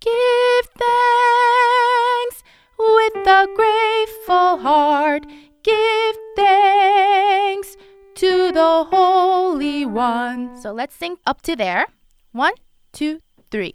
Give 0.00 0.66
thanks 0.76 2.42
with 2.78 3.26
a 3.26 3.48
grateful 3.56 4.58
heart. 4.58 5.24
Give 5.62 6.16
thanks 6.36 7.76
to 8.14 8.52
the 8.52 8.84
Holy 8.90 9.84
One. 9.84 10.60
So 10.60 10.72
let's 10.72 10.94
sing 10.94 11.16
up 11.26 11.42
to 11.42 11.56
there. 11.56 11.86
One, 12.32 12.54
two, 12.92 13.20
three. 13.50 13.74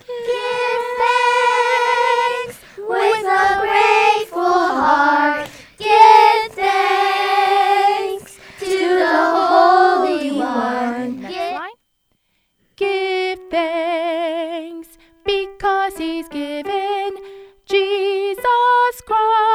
Give 0.00 0.84
thanks 0.98 2.58
with 2.76 3.24
a 3.24 3.60
grateful 3.60 4.42
heart. 4.42 5.48
Give 5.78 6.52
thanks 6.52 8.38
to 8.58 8.88
the 8.98 9.24
Holy 9.46 10.32
One. 10.32 11.20
Next 11.20 11.54
line. 11.54 11.78
Give 12.76 13.38
thanks 13.50 14.98
because 15.24 15.96
He's 15.96 16.28
given 16.28 17.16
Jesus 17.66 19.00
Christ 19.06 19.53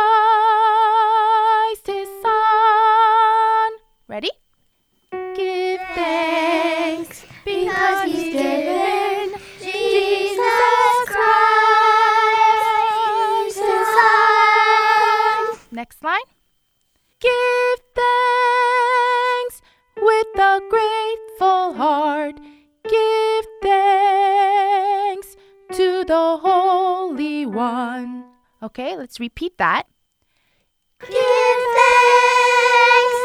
Okay, 28.69 28.95
let's 28.95 29.19
repeat 29.19 29.57
that. 29.57 29.87
Give 31.01 31.09
thanks 31.79 33.17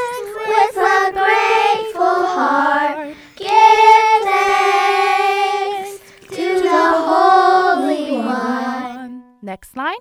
with 0.49 0.77
a 0.79 1.13
grateful 1.13 2.25
heart. 2.33 3.15
Give 3.37 4.25
thanks 4.25 6.01
to 6.31 6.63
the 6.63 6.87
Holy 7.11 8.13
One. 8.17 9.23
Next 9.43 9.77
line. 9.77 10.01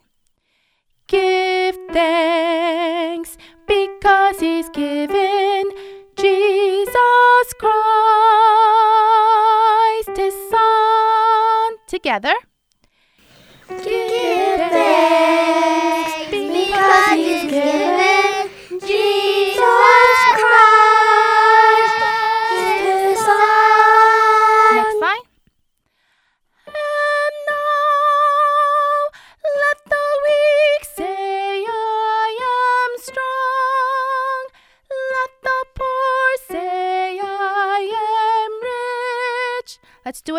Give 1.08 1.78
thanks 1.92 3.38
because 3.68 4.40
he's 4.40 4.70
given 4.70 5.66
Jesus 6.16 7.54
Christ 7.60 7.74
his 10.16 10.34
son. 10.50 11.76
Together. 11.88 12.34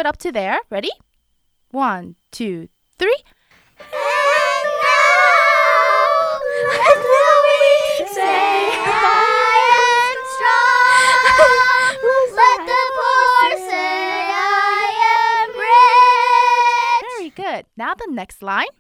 It 0.05 0.09
up 0.09 0.19
to 0.19 0.31
there. 0.31 0.61
Ready? 0.71 0.91
One, 1.71 2.17
two, 2.31 2.69
three. 2.99 3.17
And 3.79 3.89
now 4.85 5.25
weak 7.49 8.09
say, 8.09 8.69
I 8.85 9.59
am 9.81 10.19
strong. 10.37 11.17
Let 12.37 12.59
the 12.69 12.83
poor 12.99 13.51
say, 13.71 14.29
I 14.31 14.93
am 15.17 15.49
rich. 15.67 17.09
Very 17.17 17.31
good. 17.31 17.63
Now 17.77 17.95
the 17.95 18.09
next 18.11 18.43
line. 18.43 18.75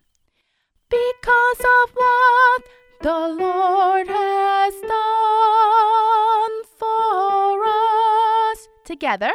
Because 0.91 1.61
of 1.61 1.91
what 1.95 2.63
the 3.01 3.29
Lord 3.43 4.09
has 4.09 4.75
done 4.83 6.57
for 6.79 7.65
us. 7.65 8.69
Together. 8.85 9.33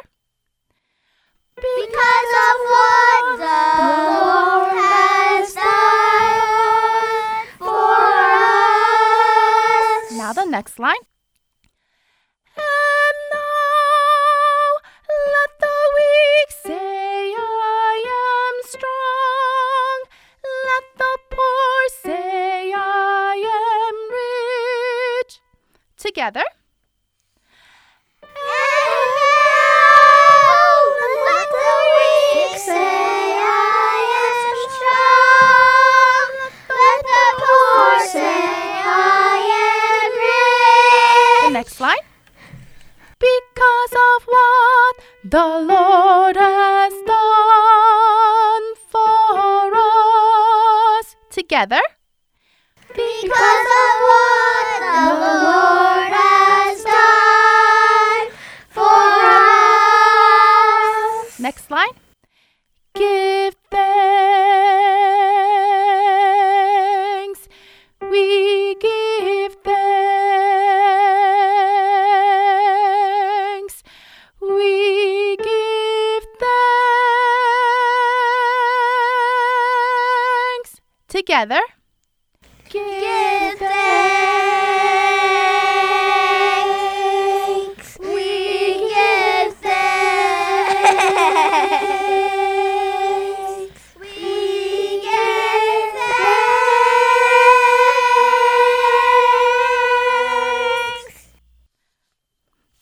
Because 1.59 2.31
of 2.47 2.55
what 2.71 3.23
the 3.37 3.59
Lord 4.15 4.71
has 4.79 5.53
done 5.53 6.55
for 7.57 7.99
us. 8.87 10.11
Now 10.17 10.31
the 10.31 10.45
next 10.45 10.79
line. 10.79 11.03
And 12.55 13.17
now 13.33 14.79
let 15.35 15.51
the 15.59 15.79
weak 15.97 16.49
say, 16.63 17.35
I 17.37 17.93
am 18.23 18.55
strong. 18.63 19.97
Let 20.69 20.85
the 20.97 21.13
poor 21.29 21.79
say, 22.03 22.71
I 22.73 23.35
am 23.59 23.95
rich. 25.25 25.33
Together. 25.97 26.48
Next 41.79 41.81
line. 41.81 42.05
Because 43.19 43.91
of 43.91 44.23
what 44.25 44.95
the 45.23 45.47
Lord 45.73 46.35
has 46.37 46.93
done 47.05 48.75
for 48.89 49.71
us. 49.75 51.15
Together. 51.29 51.81
Together. 81.39 81.61
Give 82.67 83.59
thanks. 83.59 83.79
We 87.97 88.89
give 88.89 89.53
thanks. 89.55 89.79
We 94.01 94.99
give 94.99 95.93
thanks. 95.95 96.59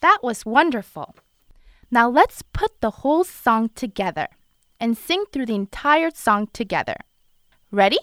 That 0.00 0.18
was 0.24 0.44
wonderful. 0.44 1.14
Now 1.92 2.08
let's 2.08 2.42
put 2.42 2.80
the 2.80 2.90
whole 2.90 3.22
song 3.22 3.70
together 3.76 4.26
and 4.80 4.98
sing 4.98 5.26
through 5.32 5.46
the 5.46 5.54
entire 5.54 6.10
song 6.12 6.48
together. 6.52 6.96
Ready? 7.70 8.00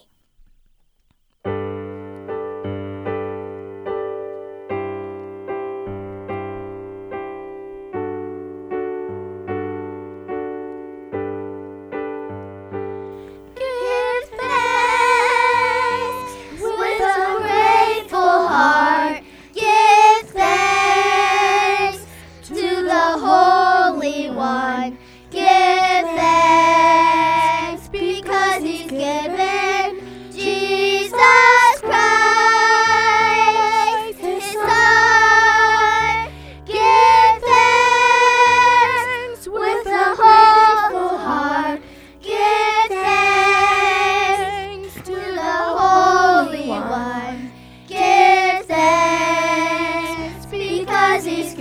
He's 51.24 51.54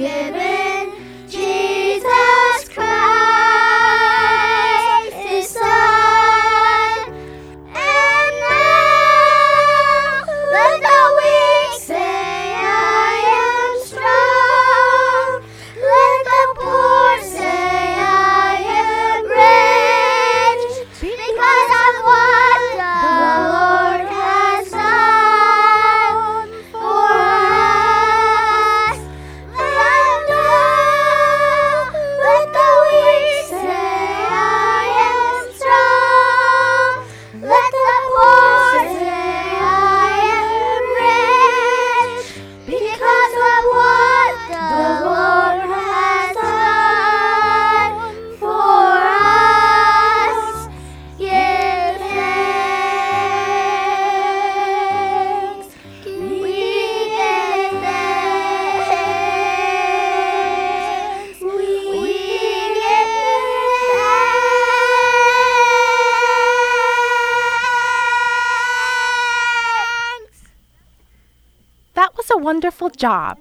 job. 72.96 73.38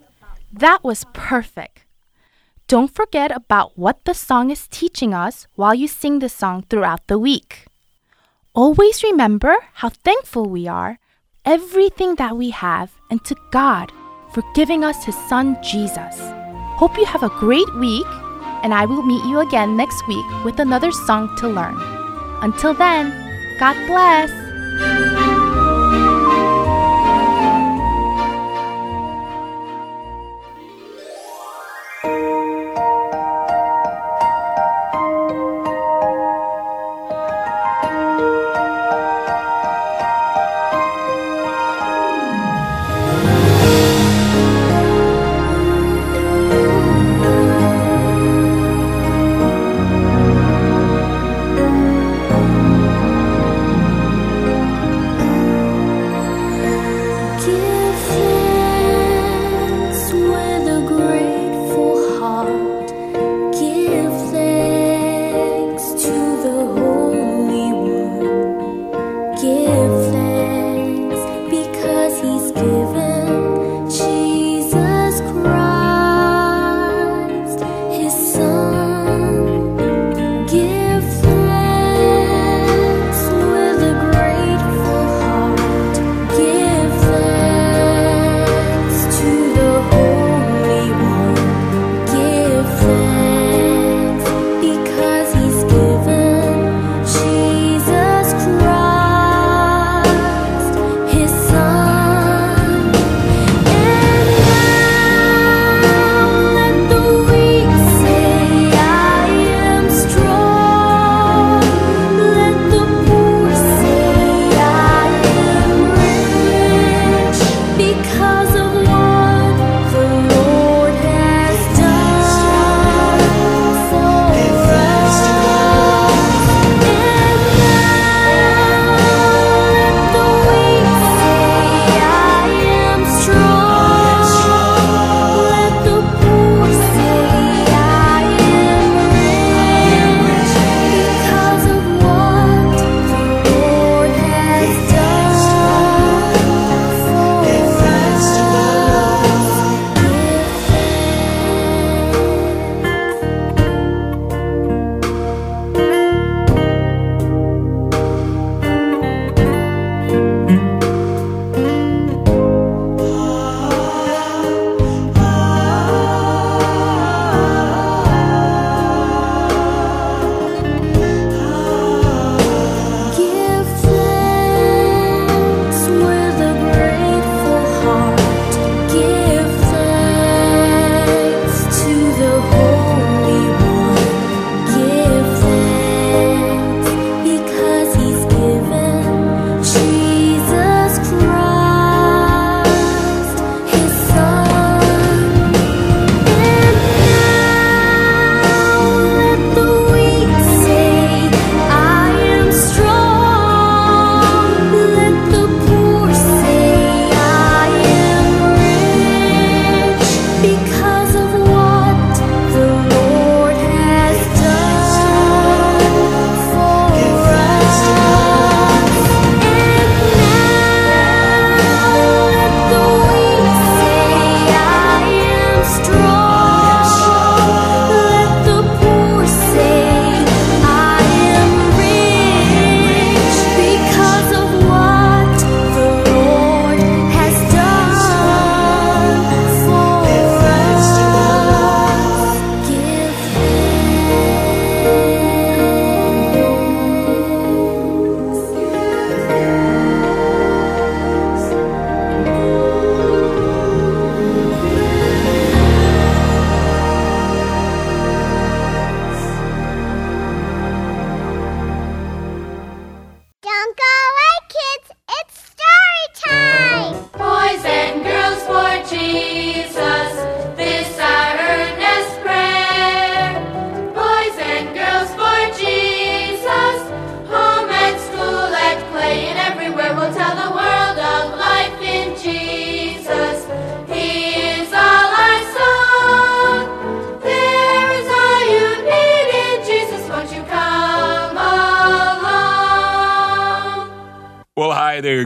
That 0.51 0.83
was 0.83 1.05
perfect. 1.13 1.85
Don't 2.67 2.93
forget 2.93 3.31
about 3.31 3.77
what 3.77 4.05
the 4.05 4.13
song 4.13 4.49
is 4.49 4.67
teaching 4.67 5.13
us 5.13 5.47
while 5.55 5.73
you 5.73 5.87
sing 5.87 6.19
the 6.19 6.29
song 6.29 6.63
throughout 6.69 7.07
the 7.07 7.19
week. 7.19 7.65
Always 8.55 9.03
remember 9.03 9.55
how 9.73 9.89
thankful 9.89 10.45
we 10.45 10.67
are, 10.67 10.99
everything 11.43 12.15
that 12.15 12.37
we 12.37 12.51
have, 12.51 12.91
and 13.09 13.23
to 13.25 13.35
God 13.51 13.91
for 14.33 14.43
giving 14.55 14.83
us 14.83 15.03
His 15.03 15.15
Son 15.27 15.57
Jesus. 15.61 16.15
Hope 16.77 16.97
you 16.97 17.05
have 17.05 17.23
a 17.23 17.29
great 17.39 17.71
week, 17.75 18.07
and 18.63 18.73
I 18.73 18.85
will 18.85 19.03
meet 19.03 19.23
you 19.25 19.39
again 19.39 19.75
next 19.75 20.07
week 20.07 20.25
with 20.45 20.59
another 20.59 20.91
song 20.91 21.35
to 21.37 21.47
learn. 21.47 21.75
Until 22.41 22.73
then, 22.73 23.11
God 23.59 23.75
bless! 23.87 25.42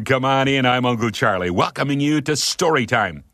come 0.07 0.23
on 0.23 0.47
in. 0.47 0.65
I'm 0.65 0.85
Uncle 0.85 1.11
Charlie, 1.11 1.49
welcoming 1.49 1.99
you 1.99 2.21
to 2.21 2.37
story 2.37 2.85
time. 2.85 3.25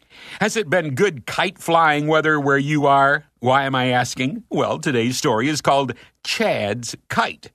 Has 0.42 0.58
it 0.58 0.72
been 0.72 0.96
good 0.96 1.28
kite 1.28 1.60
flying 1.60 2.08
weather 2.08 2.40
where 2.40 2.58
you 2.58 2.88
are? 2.88 3.26
Why 3.42 3.66
am 3.66 3.76
I 3.76 3.90
asking? 3.90 4.44
Well, 4.50 4.80
today's 4.80 5.16
story 5.16 5.50
is 5.50 5.62
called 5.62 5.94
Chad's 6.24 6.96
Kite. 7.10 7.52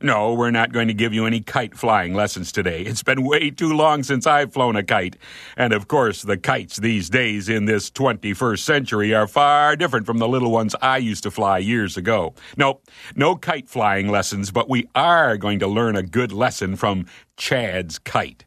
No, 0.00 0.32
we're 0.32 0.50
not 0.50 0.72
going 0.72 0.88
to 0.88 0.94
give 0.94 1.12
you 1.12 1.26
any 1.26 1.40
kite 1.40 1.76
flying 1.76 2.14
lessons 2.14 2.50
today. 2.50 2.80
It's 2.80 3.02
been 3.02 3.24
way 3.24 3.50
too 3.50 3.74
long 3.74 4.02
since 4.02 4.26
I've 4.26 4.54
flown 4.54 4.74
a 4.74 4.82
kite. 4.82 5.16
And 5.54 5.74
of 5.74 5.86
course, 5.86 6.22
the 6.22 6.38
kites 6.38 6.78
these 6.78 7.10
days 7.10 7.50
in 7.50 7.66
this 7.66 7.90
21st 7.90 8.58
century 8.58 9.12
are 9.12 9.26
far 9.26 9.76
different 9.76 10.06
from 10.06 10.16
the 10.16 10.26
little 10.26 10.50
ones 10.50 10.74
I 10.80 10.96
used 10.96 11.24
to 11.24 11.30
fly 11.30 11.58
years 11.58 11.98
ago. 11.98 12.32
No, 12.56 12.80
no 13.14 13.36
kite 13.36 13.68
flying 13.68 14.08
lessons, 14.08 14.50
but 14.50 14.70
we 14.70 14.88
are 14.94 15.36
going 15.36 15.58
to 15.58 15.66
learn 15.66 15.94
a 15.94 16.02
good 16.02 16.32
lesson 16.32 16.74
from 16.74 17.04
Chad's 17.36 17.98
kite. 17.98 18.46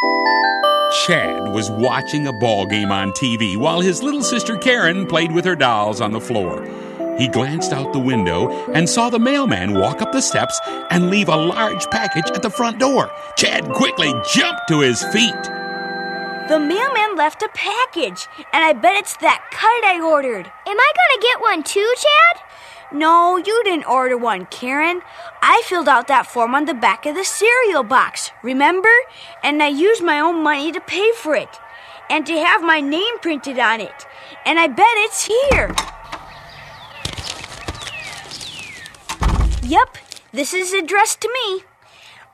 Chad 0.00 1.48
was 1.48 1.70
watching 1.70 2.26
a 2.26 2.32
ball 2.32 2.66
game 2.66 2.92
on 2.92 3.10
TV 3.12 3.56
while 3.56 3.80
his 3.80 4.02
little 4.02 4.22
sister 4.22 4.56
Karen 4.56 5.06
played 5.06 5.32
with 5.32 5.44
her 5.44 5.56
dolls 5.56 6.00
on 6.00 6.12
the 6.12 6.20
floor. 6.20 6.64
He 7.18 7.26
glanced 7.26 7.72
out 7.72 7.92
the 7.92 7.98
window 7.98 8.48
and 8.72 8.88
saw 8.88 9.10
the 9.10 9.18
mailman 9.18 9.74
walk 9.74 10.00
up 10.00 10.12
the 10.12 10.20
steps 10.20 10.60
and 10.90 11.10
leave 11.10 11.28
a 11.28 11.36
large 11.36 11.84
package 11.90 12.30
at 12.30 12.42
the 12.42 12.50
front 12.50 12.78
door. 12.78 13.10
Chad 13.36 13.68
quickly 13.72 14.12
jumped 14.32 14.68
to 14.68 14.80
his 14.80 15.02
feet. 15.06 15.42
The 16.48 16.60
mailman 16.60 17.16
left 17.16 17.42
a 17.42 17.48
package, 17.52 18.28
and 18.52 18.64
I 18.64 18.72
bet 18.72 18.96
it's 18.96 19.16
that 19.16 19.44
kite 19.50 19.84
I 19.84 20.00
ordered. 20.00 20.46
Am 20.46 20.78
I 20.78 20.92
gonna 20.96 21.22
get 21.22 21.40
one 21.40 21.62
too, 21.64 21.94
Chad? 21.96 22.47
No, 22.90 23.36
you 23.36 23.62
didn't 23.64 23.84
order 23.84 24.16
one, 24.16 24.46
Karen. 24.46 25.02
I 25.42 25.62
filled 25.66 25.88
out 25.88 26.08
that 26.08 26.26
form 26.26 26.54
on 26.54 26.64
the 26.64 26.72
back 26.72 27.04
of 27.04 27.14
the 27.14 27.24
cereal 27.24 27.82
box, 27.82 28.30
remember? 28.42 28.92
And 29.42 29.62
I 29.62 29.68
used 29.68 30.02
my 30.02 30.18
own 30.18 30.42
money 30.42 30.72
to 30.72 30.80
pay 30.80 31.12
for 31.12 31.34
it. 31.34 31.50
And 32.08 32.24
to 32.26 32.32
have 32.32 32.62
my 32.62 32.80
name 32.80 33.18
printed 33.18 33.58
on 33.58 33.82
it. 33.82 34.06
And 34.46 34.58
I 34.58 34.68
bet 34.68 34.86
it's 34.96 35.26
here. 35.26 35.74
Yep, 39.62 39.98
this 40.32 40.54
is 40.54 40.72
addressed 40.72 41.20
to 41.20 41.30
me. 41.44 41.64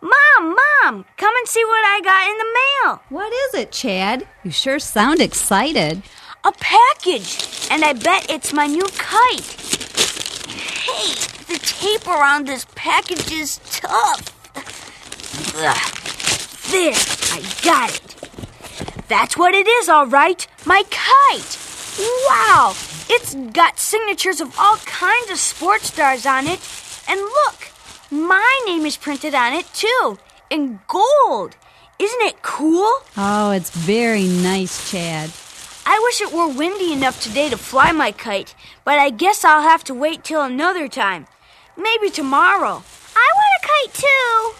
Mom, 0.01 0.55
Mom, 0.55 1.05
come 1.17 1.35
and 1.35 1.49
see 1.49 1.65
what 1.65 1.85
I 1.85 2.01
got 2.05 2.29
in 2.31 2.39
the 2.39 2.45
mail. 2.61 3.03
What 3.09 3.33
is 3.33 3.55
it, 3.55 3.73
Chad? 3.73 4.29
You 4.45 4.53
sure 4.53 4.79
sound 4.79 5.21
excited. 5.21 6.03
A 6.45 6.53
package, 6.53 7.67
and 7.73 7.85
I 7.85 7.95
bet 7.95 8.31
it's 8.31 8.53
my 8.53 8.67
new 8.67 8.87
kite. 8.97 9.74
Hey, 10.85 11.14
the 11.49 11.59
tape 11.64 12.07
around 12.07 12.47
this 12.47 12.66
package 12.74 13.32
is 13.32 13.59
tough. 13.70 14.20
Ugh. 15.57 16.70
There, 16.70 16.93
I 17.32 17.43
got 17.64 17.95
it. 17.95 19.09
That's 19.09 19.35
what 19.35 19.55
it 19.55 19.66
is, 19.66 19.89
all 19.89 20.07
right. 20.07 20.47
My 20.66 20.82
kite. 20.91 21.59
Wow, 22.28 22.74
it's 23.09 23.35
got 23.55 23.78
signatures 23.78 24.43
of 24.43 24.55
all 24.59 24.76
kinds 24.76 25.30
of 25.30 25.39
sports 25.39 25.87
stars 25.87 26.26
on 26.26 26.47
it. 26.47 26.61
And 27.09 27.18
look, 27.18 27.70
my 28.11 28.61
name 28.66 28.85
is 28.85 28.99
printed 28.99 29.35
on 29.35 29.55
it 29.55 29.64
too, 29.72 30.18
in 30.51 30.80
gold. 30.87 31.57
Isn't 31.99 32.22
it 32.22 32.43
cool? 32.43 32.93
Oh, 33.16 33.53
it's 33.53 33.70
very 33.70 34.24
nice, 34.24 34.91
Chad. 34.91 35.30
I 35.87 35.99
wish 36.03 36.20
it 36.20 36.32
were 36.32 36.49
windy 36.49 36.93
enough 36.93 37.22
today 37.22 37.49
to 37.49 37.57
fly 37.57 37.93
my 37.93 38.11
kite, 38.12 38.55
but 38.85 38.99
I 38.99 39.11
guess 39.11 39.45
I'll 39.45 39.62
have 39.62 39.85
to 39.85 39.95
wait 39.95 40.24
till 40.24 40.43
another 40.43 40.89
time. 40.89 41.26
Maybe 41.76 42.11
tomorrow. 42.11 42.82
I 43.16 43.28
want 43.35 43.59
a 43.59 43.66
kite 43.66 43.95
too. 43.95 44.53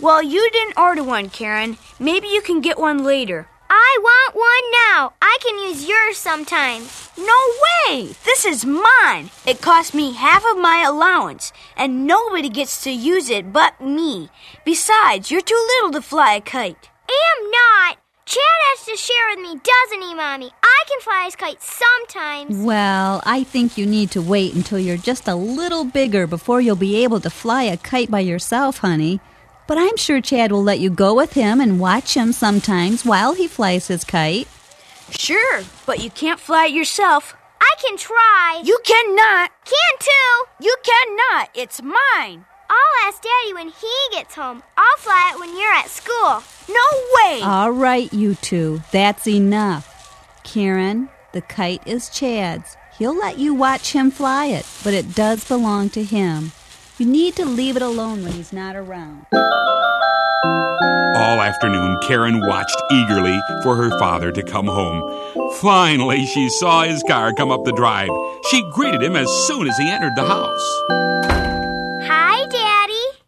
Well, 0.00 0.22
you 0.22 0.50
didn't 0.50 0.78
order 0.78 1.02
one, 1.04 1.28
Karen. 1.28 1.78
Maybe 1.98 2.28
you 2.28 2.42
can 2.42 2.60
get 2.60 2.78
one 2.78 3.04
later. 3.04 3.48
I 3.70 3.98
want 4.02 4.34
one 4.34 4.70
now. 4.90 5.12
I 5.22 5.38
can 5.40 5.58
use 5.58 5.88
yours 5.88 6.18
sometimes. 6.18 7.10
No 7.16 7.38
way! 7.64 8.14
This 8.24 8.44
is 8.44 8.64
mine. 8.66 9.30
It 9.46 9.62
cost 9.62 9.94
me 9.94 10.12
half 10.12 10.44
of 10.44 10.58
my 10.58 10.82
allowance, 10.86 11.52
and 11.76 12.06
nobody 12.06 12.48
gets 12.48 12.82
to 12.84 12.90
use 12.90 13.30
it 13.30 13.52
but 13.52 13.80
me. 13.80 14.28
Besides, 14.64 15.30
you're 15.30 15.40
too 15.40 15.66
little 15.76 15.92
to 15.92 16.02
fly 16.02 16.34
a 16.34 16.40
kite. 16.40 16.90
Am 17.08 17.50
not. 17.50 18.01
Chad 18.32 18.60
has 18.70 18.86
to 18.86 18.96
share 18.96 19.28
with 19.28 19.40
me, 19.40 19.60
doesn't 19.62 20.08
he, 20.08 20.14
Mommy? 20.14 20.50
I 20.62 20.84
can 20.88 21.00
fly 21.00 21.24
his 21.26 21.36
kite 21.36 21.60
sometimes. 21.60 22.64
Well, 22.64 23.20
I 23.26 23.44
think 23.44 23.76
you 23.76 23.84
need 23.84 24.10
to 24.12 24.22
wait 24.22 24.54
until 24.54 24.78
you're 24.78 24.96
just 24.96 25.28
a 25.28 25.34
little 25.34 25.84
bigger 25.84 26.26
before 26.26 26.62
you'll 26.62 26.76
be 26.76 27.04
able 27.04 27.20
to 27.20 27.28
fly 27.28 27.64
a 27.64 27.76
kite 27.76 28.10
by 28.10 28.20
yourself, 28.20 28.78
honey. 28.78 29.20
But 29.68 29.76
I'm 29.76 29.98
sure 29.98 30.22
Chad 30.22 30.50
will 30.50 30.62
let 30.62 30.80
you 30.80 30.88
go 30.88 31.12
with 31.12 31.34
him 31.34 31.60
and 31.60 31.78
watch 31.78 32.16
him 32.16 32.32
sometimes 32.32 33.04
while 33.04 33.34
he 33.34 33.46
flies 33.46 33.88
his 33.88 34.02
kite. 34.02 34.48
Sure, 35.10 35.60
but 35.84 36.02
you 36.02 36.08
can't 36.08 36.40
fly 36.40 36.68
it 36.68 36.72
yourself. 36.72 37.36
I 37.60 37.74
can 37.84 37.98
try. 37.98 38.62
You 38.64 38.78
cannot. 38.82 39.50
can 39.66 39.98
too. 40.00 40.64
You 40.64 40.74
cannot. 40.82 41.50
It's 41.54 41.82
mine. 41.82 42.46
I'll 42.72 43.08
ask 43.08 43.20
Daddy 43.22 43.52
when 43.52 43.68
he 43.68 43.94
gets 44.12 44.34
home. 44.34 44.62
I'll 44.78 44.96
fly 44.96 45.32
it 45.34 45.40
when 45.40 45.54
you're 45.54 45.72
at 45.72 45.90
school. 45.90 46.42
No 46.68 46.86
way. 47.16 47.42
All 47.42 47.70
right, 47.70 48.10
you 48.14 48.34
two. 48.36 48.80
That's 48.92 49.26
enough. 49.26 49.88
Karen, 50.42 51.10
the 51.32 51.42
kite 51.42 51.86
is 51.86 52.08
Chad's. 52.08 52.78
He'll 52.98 53.16
let 53.16 53.38
you 53.38 53.52
watch 53.52 53.92
him 53.92 54.10
fly 54.10 54.46
it, 54.46 54.66
but 54.82 54.94
it 54.94 55.14
does 55.14 55.46
belong 55.46 55.90
to 55.90 56.02
him. 56.02 56.52
You 56.96 57.04
need 57.04 57.36
to 57.36 57.44
leave 57.44 57.76
it 57.76 57.82
alone 57.82 58.22
when 58.22 58.32
he's 58.32 58.52
not 58.54 58.74
around. 58.74 59.26
All 61.14 61.40
afternoon, 61.40 61.98
Karen 62.02 62.40
watched 62.40 62.80
eagerly 62.90 63.38
for 63.62 63.76
her 63.76 63.90
father 63.98 64.32
to 64.32 64.42
come 64.42 64.66
home. 64.66 65.02
Finally, 65.56 66.24
she 66.24 66.48
saw 66.48 66.84
his 66.84 67.02
car 67.06 67.34
come 67.34 67.50
up 67.50 67.64
the 67.64 67.72
drive. 67.72 68.10
She 68.50 68.62
greeted 68.72 69.02
him 69.02 69.16
as 69.16 69.30
soon 69.46 69.68
as 69.68 69.76
he 69.76 69.90
entered 69.90 70.16
the 70.16 70.24
house. 70.24 71.11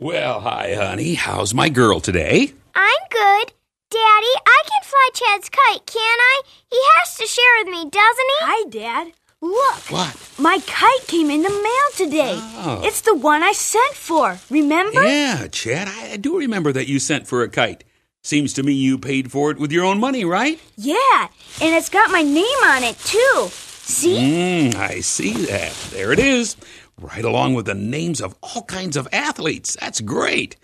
Hi, 0.05 0.11
Daddy. 0.11 0.19
Well, 0.19 0.41
hi, 0.41 0.75
honey. 0.75 1.15
How's 1.15 1.55
my 1.55 1.71
girl 1.71 2.01
today? 2.01 2.53
I'm 2.75 3.01
good. 3.11 3.53
Daddy, 3.91 4.35
I 4.47 4.63
can 4.67 4.83
fly 4.83 5.11
Chad's 5.15 5.49
kite, 5.49 5.87
can 5.87 6.19
I? 6.19 6.43
He 6.71 6.79
has 6.97 7.17
to 7.17 7.27
share 7.27 7.45
with 7.59 7.69
me, 7.69 7.91
doesn't 7.91 7.93
he? 7.93 8.41
Hi, 8.41 8.69
Dad. 8.69 9.13
Look. 9.41 9.91
What? 9.91 10.31
My 10.39 10.59
kite 10.67 11.07
came 11.07 11.31
in 11.31 11.43
the 11.43 11.49
mail 11.49 12.07
today. 12.09 12.35
Oh. 12.37 12.83
It's 12.85 13.01
the 13.03 13.15
one 13.15 13.43
I 13.43 13.53
sent 13.53 13.95
for. 13.95 14.39
Remember? 14.51 15.03
Yeah, 15.05 15.47
Chad, 15.49 15.89
I, 15.89 16.13
I 16.13 16.17
do 16.17 16.39
remember 16.39 16.73
that 16.73 16.89
you 16.89 16.99
sent 16.99 17.27
for 17.27 17.43
a 17.43 17.49
kite. 17.49 17.85
Seems 18.23 18.53
to 18.55 18.63
me 18.63 18.73
you 18.73 18.99
paid 18.99 19.31
for 19.31 19.51
it 19.51 19.59
with 19.59 19.73
your 19.73 19.85
own 19.85 20.01
money, 20.01 20.25
right? 20.25 20.61
Yeah, 20.77 21.29
and 21.61 21.75
it's 21.75 21.89
got 21.89 22.11
my 22.11 22.23
name 22.23 22.63
on 22.65 22.83
it 22.83 22.99
too. 22.99 23.49
See? 23.51 24.71
Mm, 24.71 24.75
I 24.77 25.01
see 25.01 25.33
that. 25.47 25.73
There 25.93 26.13
it 26.13 26.19
is. 26.19 26.57
Right 27.01 27.25
along 27.25 27.55
with 27.55 27.67
the 27.67 27.75
names 27.75 28.21
of 28.21 28.35
all 28.43 28.63
kinds 28.63 28.97
of 28.97 29.09
athletes. 29.13 29.77
That's 29.81 30.01
great. 30.01 30.57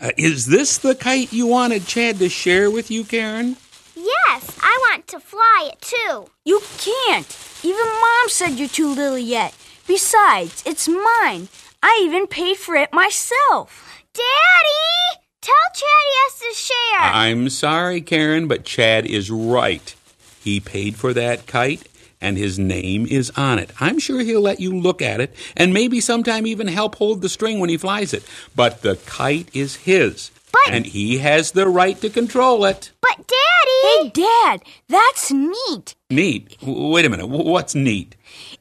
Uh, 0.00 0.10
is 0.16 0.46
this 0.46 0.78
the 0.78 0.94
kite 0.94 1.32
you 1.32 1.46
wanted 1.46 1.86
Chad 1.86 2.18
to 2.18 2.28
share 2.28 2.70
with 2.70 2.90
you, 2.90 3.04
Karen? 3.04 3.56
Yes, 3.94 4.58
I 4.62 4.78
want 4.90 5.06
to 5.08 5.20
fly 5.20 5.70
it 5.72 5.80
too. 5.80 6.26
You 6.44 6.60
can't. 6.78 7.36
Even 7.62 7.86
Mom 7.86 8.28
said 8.28 8.58
you're 8.58 8.68
too 8.68 8.88
little 8.88 9.18
yet. 9.18 9.54
Besides, 9.86 10.62
it's 10.64 10.88
mine. 10.88 11.48
I 11.82 12.00
even 12.04 12.26
paid 12.26 12.56
for 12.56 12.74
it 12.74 12.92
myself. 12.92 14.02
Daddy! 14.14 15.20
Tell 15.40 15.54
Chad 15.74 15.82
he 15.82 16.16
has 16.16 16.38
to 16.40 16.54
share. 16.54 17.00
I'm 17.00 17.48
sorry, 17.48 18.00
Karen, 18.00 18.48
but 18.48 18.64
Chad 18.64 19.06
is 19.06 19.30
right. 19.30 19.94
He 20.42 20.60
paid 20.60 20.96
for 20.96 21.12
that 21.14 21.46
kite, 21.46 21.88
and 22.20 22.36
his 22.36 22.58
name 22.58 23.06
is 23.06 23.30
on 23.36 23.58
it. 23.58 23.70
I'm 23.80 23.98
sure 23.98 24.20
he'll 24.20 24.40
let 24.40 24.60
you 24.60 24.74
look 24.78 25.00
at 25.02 25.20
it, 25.20 25.34
and 25.56 25.72
maybe 25.74 26.00
sometime 26.00 26.46
even 26.46 26.66
help 26.68 26.96
hold 26.96 27.22
the 27.22 27.28
string 27.28 27.58
when 27.60 27.70
he 27.70 27.76
flies 27.76 28.12
it. 28.14 28.22
But 28.54 28.82
the 28.82 28.96
kite 29.06 29.48
is 29.54 29.76
his, 29.76 30.30
But- 30.52 30.72
and 30.74 30.86
he 30.86 31.18
has 31.18 31.52
the 31.52 31.68
right 31.68 32.00
to 32.00 32.10
control 32.10 32.64
it. 32.64 32.90
but 33.00 33.16
Daddy! 33.16 34.02
Hey, 34.02 34.08
Dad, 34.10 34.62
that's 34.88 35.30
neat. 35.30 35.94
Neat. 36.10 36.58
W- 36.60 36.88
Wait 36.88 37.04
a 37.04 37.08
minute. 37.08 37.26
W- 37.28 37.48
What's 37.50 37.74
neat? 37.74 38.14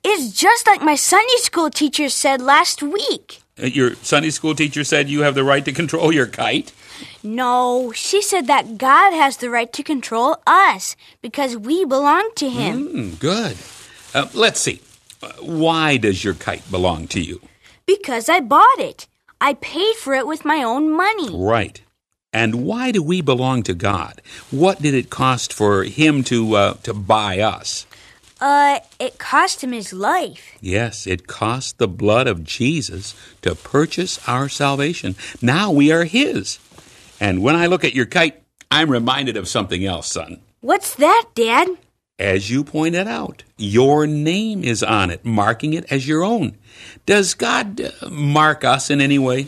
It's 0.04 0.32
just 0.32 0.66
like 0.68 0.82
my 0.82 0.96
Sunday 0.96 1.38
school 1.38 1.70
teacher 1.70 2.08
said 2.10 2.42
last 2.42 2.82
week. 2.84 3.42
Uh, 3.62 3.66
Your 3.68 3.96
Sunday 3.96 4.30
school 4.30 4.56
teacher 4.56 4.84
said 4.84 5.10
you 5.10 5.22
have 5.22 5.36
the 5.36 5.44
right 5.44 5.66
to 5.66 5.72
control 5.72 6.14
your 6.14 6.28
kite. 6.28 6.72
No, 7.24 7.92
she 7.94 8.22
said 8.22 8.48
that 8.48 8.78
God 8.78 9.12
has 9.14 9.38
the 9.38 9.50
right 9.50 9.72
to 9.74 9.84
control 9.84 10.38
us 10.48 10.96
because 11.22 11.56
we 11.58 11.86
belong 11.86 12.30
to 12.36 12.50
Him. 12.50 12.88
Mm, 12.88 13.20
good. 13.20 13.58
Uh, 14.14 14.30
let's 14.34 14.60
see. 14.60 14.82
Uh, 15.22 15.32
why 15.42 15.98
does 15.98 16.24
your 16.24 16.34
kite 16.34 16.70
belong 16.72 17.08
to 17.08 17.22
you? 17.22 17.42
Because 17.86 18.30
I 18.30 18.40
bought 18.40 18.80
it. 18.80 19.08
I 19.42 19.54
paid 19.54 19.96
for 19.96 20.14
it 20.14 20.28
with 20.28 20.46
my 20.46 20.64
own 20.64 20.92
money. 20.96 21.30
Right. 21.34 21.82
And 22.32 22.64
why 22.64 22.92
do 22.92 23.02
we 23.02 23.22
belong 23.22 23.64
to 23.64 23.74
God? 23.74 24.22
What 24.52 24.82
did 24.82 24.94
it 24.94 25.10
cost 25.10 25.52
for 25.52 25.84
Him 25.84 26.24
to 26.26 26.56
uh, 26.56 26.74
to 26.84 26.94
buy 26.94 27.40
us? 27.40 27.88
Uh, 28.42 28.80
it 29.00 29.18
cost 29.18 29.64
him 29.64 29.74
his 29.74 29.92
life. 29.92 30.58
Yes, 30.62 31.06
it 31.06 31.28
cost 31.28 31.78
the 31.78 31.88
blood 31.88 32.28
of 32.28 32.44
Jesus 32.44 33.14
to 33.42 33.54
purchase 33.56 34.20
our 34.28 34.48
salvation. 34.48 35.16
Now 35.42 35.72
we 35.72 35.92
are 35.92 36.06
His. 36.06 36.60
And 37.20 37.44
when 37.44 37.56
I 37.56 37.66
look 37.66 37.84
at 37.84 37.94
your 37.94 38.06
kite, 38.06 38.42
I'm 38.72 38.90
reminded 38.90 39.36
of 39.36 39.48
something 39.48 39.84
else, 39.86 40.08
son. 40.08 40.40
What's 40.62 40.96
that, 40.96 41.26
Dad? 41.36 41.70
As 42.18 42.50
you 42.50 42.64
pointed 42.64 43.08
out, 43.08 43.44
your 43.58 44.06
name 44.06 44.64
is 44.64 44.84
on 44.84 45.10
it, 45.10 45.24
marking 45.26 45.74
it 45.74 45.90
as 45.92 46.08
your 46.08 46.24
own. 46.24 46.58
Does 47.06 47.34
God 47.34 47.80
uh, 47.82 48.10
mark 48.10 48.64
us 48.64 48.90
in 48.90 49.00
any 49.00 49.18
way? 49.18 49.48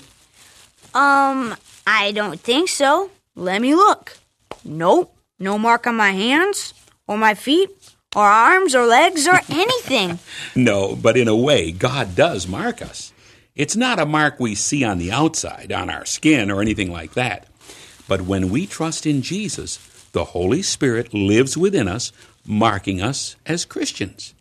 Um, 0.94 1.56
I 1.86 2.12
don't 2.14 2.40
think 2.40 2.70
so. 2.70 3.12
Let 3.36 3.62
me 3.62 3.76
look. 3.76 4.18
Nope, 4.64 5.16
no 5.40 5.58
mark 5.58 5.88
on 5.88 5.96
my 5.96 6.12
hands, 6.12 6.74
or 7.08 7.18
my 7.18 7.34
feet, 7.34 7.70
or 8.16 8.26
arms, 8.26 8.76
or 8.76 8.86
legs, 8.86 9.28
or 9.28 9.40
anything. 9.50 10.20
No, 10.56 10.96
but 10.96 11.18
in 11.18 11.28
a 11.28 11.36
way, 11.36 11.72
God 11.72 12.16
does 12.16 12.48
mark 12.48 12.82
us. 12.82 13.14
It's 13.56 13.76
not 13.76 14.00
a 14.00 14.06
mark 14.06 14.40
we 14.40 14.56
see 14.56 14.84
on 14.84 14.98
the 14.98 15.12
outside, 15.12 15.72
on 15.72 15.90
our 15.90 16.06
skin, 16.06 16.50
or 16.50 16.62
anything 16.62 16.92
like 16.92 17.14
that. 17.14 17.48
But 18.08 18.22
when 18.22 18.50
we 18.50 18.66
trust 18.66 19.06
in 19.06 19.22
Jesus, 19.22 19.78
the 20.12 20.26
Holy 20.26 20.62
Spirit 20.62 21.14
lives 21.14 21.58
within 21.58 21.88
us, 21.88 22.12
marking 22.46 23.02
us 23.02 23.36
as 23.46 23.66
Christians. 23.66 24.34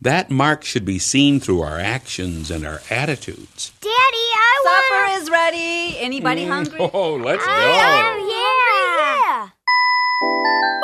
That 0.00 0.30
mark 0.30 0.64
should 0.64 0.84
be 0.84 0.98
seen 0.98 1.40
through 1.40 1.60
our 1.60 1.78
actions 1.78 2.50
and 2.50 2.66
our 2.66 2.80
attitudes. 2.90 3.72
Daddy, 3.80 3.92
I 3.92 4.62
want. 4.64 4.86
Supper 4.86 5.22
is 5.22 5.30
ready. 5.30 5.98
Anybody 5.98 6.44
mm, 6.46 6.48
hungry? 6.48 6.78
Oh, 6.94 7.16
let's 7.16 7.44
go. 7.44 7.52
Oh, 7.52 7.64
yeah. 7.66 8.59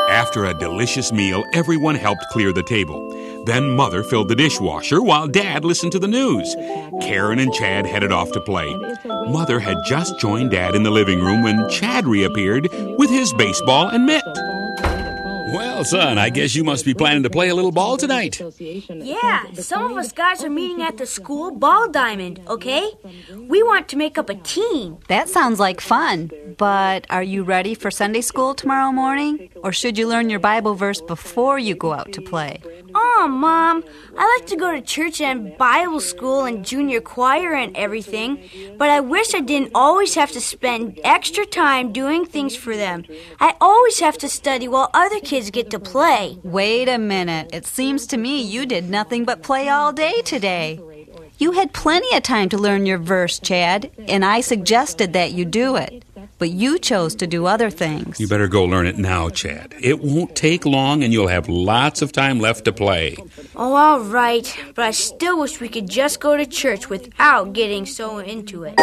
After 0.09 0.47
a 0.47 0.55
delicious 0.55 1.13
meal, 1.13 1.45
everyone 1.53 1.95
helped 1.95 2.29
clear 2.31 2.53
the 2.53 2.63
table. 2.63 3.07
Then 3.45 3.77
Mother 3.77 4.03
filled 4.03 4.29
the 4.29 4.37
dishwasher 4.37 5.03
while 5.03 5.27
Dad 5.27 5.65
listened 5.65 5.93
to 5.93 5.99
the 5.99 6.09
news. 6.09 6.55
Karen 7.03 7.39
and 7.39 7.53
Chad 7.53 7.87
headed 7.87 8.13
off 8.13 8.33
to 8.33 8.41
play. 8.41 8.75
Mother 9.05 9.59
had 9.61 9.77
just 9.85 10.19
joined 10.19 10.53
Dad 10.53 10.75
in 10.75 10.85
the 10.85 10.91
living 10.91 11.21
room 11.21 11.43
when 11.43 11.69
Chad 11.69 12.07
reappeared 12.07 12.69
with 12.99 13.11
his 13.11 13.33
baseball 13.35 13.89
and 13.89 14.07
mitt. 14.07 14.25
Well, 15.47 15.85
son, 15.85 16.19
I 16.19 16.29
guess 16.31 16.55
you 16.57 16.65
must 16.65 16.85
be 16.85 16.93
planning 16.93 17.23
to 17.23 17.31
play 17.31 17.49
a 17.49 17.55
little 17.55 17.71
ball 17.71 17.97
tonight. 17.97 18.41
Yeah, 18.41 19.53
some 19.55 19.91
of 19.93 19.97
us 19.97 20.11
guys 20.13 20.43
are 20.43 20.51
meeting 20.51 20.83
at 20.83 20.97
the 20.99 21.07
school 21.07 21.53
ball 21.53 21.89
diamond, 21.89 22.41
okay? 22.49 22.91
We 23.37 23.63
want 23.63 23.89
to 23.91 23.97
make 23.97 24.19
up 24.19 24.29
a 24.29 24.35
team. 24.35 24.99
That 25.09 25.29
sounds 25.29 25.61
like 25.61 25.81
fun. 25.81 26.31
But 26.59 27.07
are 27.11 27.23
you 27.23 27.45
ready 27.45 27.75
for 27.75 27.91
Sunday 27.91 28.23
school 28.23 28.55
tomorrow 28.55 28.91
morning? 28.91 29.51
Or 29.63 29.73
should 29.73 29.97
you 29.97 30.09
learn 30.09 30.31
your 30.31 30.41
Bible 30.41 30.75
verse 30.75 31.01
before 31.01 31.59
you 31.59 31.75
go 31.75 31.93
out 31.93 32.13
to 32.13 32.21
play? 32.23 32.61
Oh, 32.99 33.29
Mom, 33.29 33.85
I 34.17 34.39
like 34.39 34.49
to 34.49 34.57
go 34.57 34.73
to 34.73 34.81
church 34.81 35.21
and 35.21 35.55
Bible 35.59 36.01
school 36.01 36.47
and 36.47 36.65
junior 36.65 37.03
choir 37.03 37.53
and 37.53 37.77
everything, 37.77 38.49
but 38.79 38.89
I 38.89 39.01
wish 39.01 39.35
I 39.35 39.41
didn't 39.41 39.73
always 39.75 40.15
have 40.15 40.33
to 40.33 40.41
spend 40.41 40.99
extra 41.05 41.45
time 41.45 41.93
doing 41.93 42.25
things 42.25 42.57
for 42.57 42.75
them. 42.75 43.05
I 43.39 43.55
always 43.61 44.01
have 44.01 44.17
to 44.19 44.31
study 44.31 44.67
while 44.67 44.91
other 44.95 45.21
kids 45.21 45.51
get 45.51 45.69
to 45.73 45.79
play. 45.79 46.39
Wait 46.43 46.89
a 46.89 46.97
minute. 46.97 47.51
It 47.53 47.67
seems 47.67 48.07
to 48.07 48.17
me 48.17 48.41
you 48.41 48.65
did 48.65 48.89
nothing 48.89 49.27
but 49.27 49.43
play 49.43 49.69
all 49.69 49.93
day 49.93 50.23
today. 50.23 50.81
You 51.39 51.53
had 51.53 51.75
plenty 51.75 52.17
of 52.17 52.23
time 52.23 52.49
to 52.49 52.57
learn 52.57 52.87
your 52.87 52.97
verse, 52.97 53.39
Chad, 53.39 53.91
and 54.09 54.25
I 54.25 54.41
suggested 54.41 55.13
that 55.13 55.33
you 55.33 55.45
do 55.45 55.77
it. 55.77 56.03
But 56.39 56.51
you 56.51 56.79
chose 56.79 57.15
to 57.17 57.27
do 57.27 57.47
other 57.47 57.71
things. 57.71 58.21
You 58.21 58.29
better 58.29 58.47
go 58.47 58.65
learn 58.65 58.87
it 58.87 58.99
now, 58.99 59.31
Chad. 59.31 59.75
It 59.81 60.01
won't 60.01 60.37
take 60.37 60.67
long 60.67 61.03
and 61.03 61.13
you'll 61.13 61.29
have 61.29 61.49
lots 61.49 62.03
of 62.03 62.13
time 62.13 62.41
left 62.41 62.67
to 62.67 62.73
play. 62.73 63.17
Oh, 63.55 63.75
all 63.75 64.01
right, 64.01 64.55
but 64.75 64.85
I 64.85 64.91
still 64.91 65.39
wish 65.41 65.61
we 65.61 65.69
could 65.69 65.89
just 65.89 66.21
go 66.21 66.37
to 66.37 66.45
church 66.45 66.91
without 66.91 67.55
getting 67.55 67.87
so 67.87 68.19
into 68.19 68.65
it. 68.65 68.77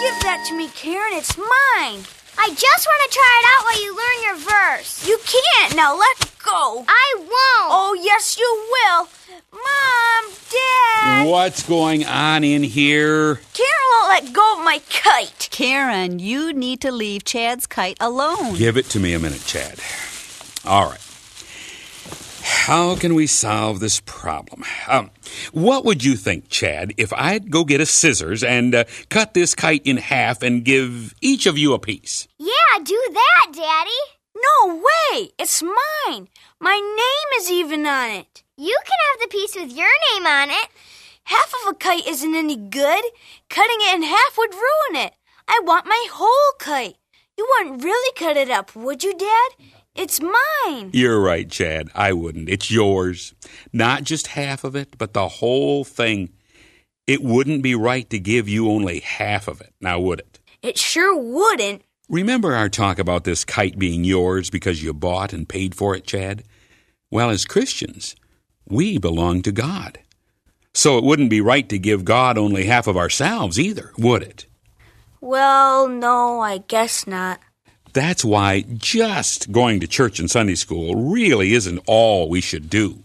Give 0.00 0.16
that 0.22 0.44
to 0.48 0.56
me, 0.56 0.68
Karen. 0.74 1.12
It's 1.12 1.38
mine. 1.38 2.04
I 2.42 2.48
just 2.54 2.86
want 2.86 3.10
to 3.10 3.18
try 3.18 3.42
it 3.42 3.46
out 3.52 3.64
while 3.66 3.82
you 3.84 3.90
learn 3.94 4.18
your 4.24 4.38
verse. 4.48 5.06
You 5.06 5.18
can't. 5.26 5.76
Now 5.76 5.94
let 5.94 6.32
go. 6.42 6.84
I 6.88 7.14
won't. 7.18 7.28
Oh, 7.28 7.98
yes, 8.00 8.38
you 8.38 8.66
will. 8.72 9.08
Mom, 9.52 10.32
Dad. 10.50 11.26
What's 11.28 11.68
going 11.68 12.06
on 12.06 12.42
in 12.42 12.62
here? 12.62 13.40
Karen 13.52 13.70
won't 13.92 14.08
let 14.08 14.32
go 14.32 14.58
of 14.58 14.64
my 14.64 14.80
kite. 14.88 15.48
Karen, 15.50 16.18
you 16.18 16.54
need 16.54 16.80
to 16.80 16.90
leave 16.90 17.24
Chad's 17.24 17.66
kite 17.66 17.98
alone. 18.00 18.54
Give 18.56 18.78
it 18.78 18.86
to 18.86 19.00
me 19.00 19.12
a 19.12 19.18
minute, 19.18 19.44
Chad. 19.44 19.78
All 20.64 20.88
right. 20.88 21.09
How 22.50 22.96
can 22.96 23.14
we 23.14 23.28
solve 23.28 23.78
this 23.78 24.00
problem? 24.00 24.64
Um, 24.88 25.10
what 25.52 25.84
would 25.84 26.04
you 26.04 26.16
think, 26.16 26.48
Chad, 26.48 26.92
if 26.96 27.12
I'd 27.12 27.48
go 27.50 27.64
get 27.64 27.80
a 27.80 27.86
scissors 27.86 28.42
and 28.42 28.74
uh, 28.74 28.84
cut 29.08 29.34
this 29.34 29.54
kite 29.54 29.82
in 29.84 29.98
half 29.98 30.42
and 30.42 30.64
give 30.64 31.14
each 31.20 31.46
of 31.46 31.56
you 31.56 31.74
a 31.74 31.78
piece? 31.78 32.26
Yeah, 32.38 32.82
do 32.82 33.00
that, 33.14 33.52
Daddy. 33.52 33.90
No 34.34 34.74
way. 34.74 35.30
It's 35.38 35.62
mine. 35.62 36.28
My 36.60 36.74
name 36.74 37.40
is 37.40 37.50
even 37.52 37.86
on 37.86 38.10
it. 38.10 38.42
You 38.56 38.76
can 38.84 38.98
have 39.12 39.20
the 39.20 39.36
piece 39.36 39.54
with 39.54 39.72
your 39.72 39.94
name 40.12 40.26
on 40.26 40.50
it. 40.50 40.68
Half 41.24 41.54
of 41.62 41.72
a 41.72 41.74
kite 41.74 42.06
isn't 42.06 42.34
any 42.34 42.56
good. 42.56 43.04
Cutting 43.48 43.78
it 43.80 43.94
in 43.94 44.02
half 44.02 44.36
would 44.36 44.54
ruin 44.54 45.06
it. 45.06 45.14
I 45.46 45.60
want 45.62 45.86
my 45.86 46.06
whole 46.10 46.52
kite. 46.58 46.96
You 47.38 47.48
wouldn't 47.50 47.84
really 47.84 48.12
cut 48.16 48.36
it 48.36 48.50
up, 48.50 48.74
would 48.74 49.04
you, 49.04 49.16
Dad? 49.16 49.66
It's 50.00 50.18
mine. 50.18 50.90
You're 50.94 51.20
right, 51.20 51.50
Chad. 51.50 51.90
I 51.94 52.14
wouldn't. 52.14 52.48
It's 52.48 52.70
yours. 52.70 53.34
Not 53.70 54.02
just 54.02 54.28
half 54.28 54.64
of 54.64 54.74
it, 54.74 54.96
but 54.96 55.12
the 55.12 55.28
whole 55.28 55.84
thing. 55.84 56.30
It 57.06 57.22
wouldn't 57.22 57.62
be 57.62 57.74
right 57.74 58.08
to 58.08 58.18
give 58.18 58.48
you 58.48 58.70
only 58.70 59.00
half 59.00 59.46
of 59.46 59.60
it, 59.60 59.74
now 59.78 60.00
would 60.00 60.20
it? 60.20 60.38
It 60.62 60.78
sure 60.78 61.14
wouldn't. 61.14 61.82
Remember 62.08 62.54
our 62.54 62.70
talk 62.70 62.98
about 62.98 63.24
this 63.24 63.44
kite 63.44 63.78
being 63.78 64.02
yours 64.02 64.48
because 64.48 64.82
you 64.82 64.94
bought 64.94 65.34
and 65.34 65.46
paid 65.46 65.74
for 65.74 65.94
it, 65.94 66.06
Chad? 66.06 66.44
Well, 67.10 67.28
as 67.28 67.44
Christians, 67.44 68.16
we 68.66 68.96
belong 68.96 69.42
to 69.42 69.52
God. 69.52 69.98
So 70.72 70.96
it 70.96 71.04
wouldn't 71.04 71.28
be 71.28 71.42
right 71.42 71.68
to 71.68 71.78
give 71.78 72.06
God 72.06 72.38
only 72.38 72.64
half 72.64 72.86
of 72.86 72.96
ourselves 72.96 73.58
either, 73.60 73.92
would 73.98 74.22
it? 74.22 74.46
Well, 75.20 75.88
no, 75.88 76.40
I 76.40 76.58
guess 76.58 77.06
not. 77.06 77.40
That's 77.92 78.24
why 78.24 78.64
just 78.76 79.50
going 79.52 79.80
to 79.80 79.86
church 79.86 80.18
and 80.18 80.30
Sunday 80.30 80.54
school 80.54 80.94
really 80.94 81.52
isn't 81.54 81.80
all 81.86 82.28
we 82.28 82.40
should 82.40 82.70
do. 82.70 82.98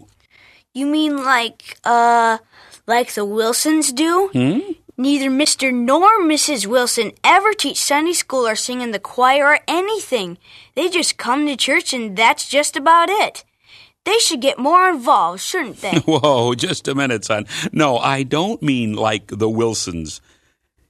You 0.74 0.86
mean 0.86 1.24
like, 1.24 1.78
uh, 1.84 2.40
like 2.86 3.14
the 3.14 3.26
Wilsons 3.26 3.92
do? 3.92 4.30
Hmm? 4.34 4.60
Neither 4.98 5.30
Mr. 5.30 5.74
nor 5.74 6.22
Mrs. 6.22 6.68
Wilson 6.68 7.12
ever 7.24 7.54
teach 7.54 7.82
Sunday 7.82 8.14
school 8.14 8.48
or 8.48 8.56
sing 8.56 8.82
in 8.82 8.92
the 8.92 9.00
choir 9.00 9.46
or 9.46 9.60
anything. 9.68 10.38
They 10.76 10.88
just 10.88 11.18
come 11.18 11.46
to 11.48 11.58
church 11.58 11.94
and 11.94 12.16
that's 12.16 12.48
just 12.48 12.78
about 12.78 13.10
it. 13.10 13.44
They 14.06 14.20
should 14.20 14.40
get 14.40 14.60
more 14.60 14.88
involved, 14.88 15.42
shouldn't 15.42 15.82
they? 15.82 15.98
Whoa, 16.06 16.54
just 16.54 16.88
a 16.88 16.96
minute, 16.96 17.26
son. 17.26 17.46
No, 17.74 17.98
I 17.98 18.24
don't 18.24 18.62
mean 18.62 18.94
like 18.94 19.28
the 19.28 19.50
Wilsons. 19.50 20.22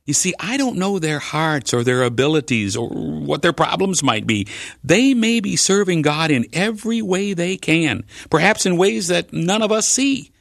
You 0.05 0.13
see, 0.13 0.35
I 0.39 0.57
don't 0.57 0.77
know 0.77 0.99
their 0.99 1.17
hearts 1.17 1.73
or 1.73 1.83
their 1.83 2.03
abilities 2.03 2.77
or 2.77 2.89
what 2.89 3.41
their 3.41 3.53
problems 3.53 4.03
might 4.03 4.27
be. 4.27 4.47
They 4.83 5.15
may 5.15 5.39
be 5.39 5.55
serving 5.55 6.03
God 6.03 6.29
in 6.29 6.45
every 6.53 7.01
way 7.01 7.33
they 7.33 7.57
can, 7.57 8.03
perhaps 8.29 8.67
in 8.67 8.77
ways 8.77 9.07
that 9.07 9.33
none 9.33 9.63
of 9.63 9.71
us 9.71 9.87
see. 9.87 10.31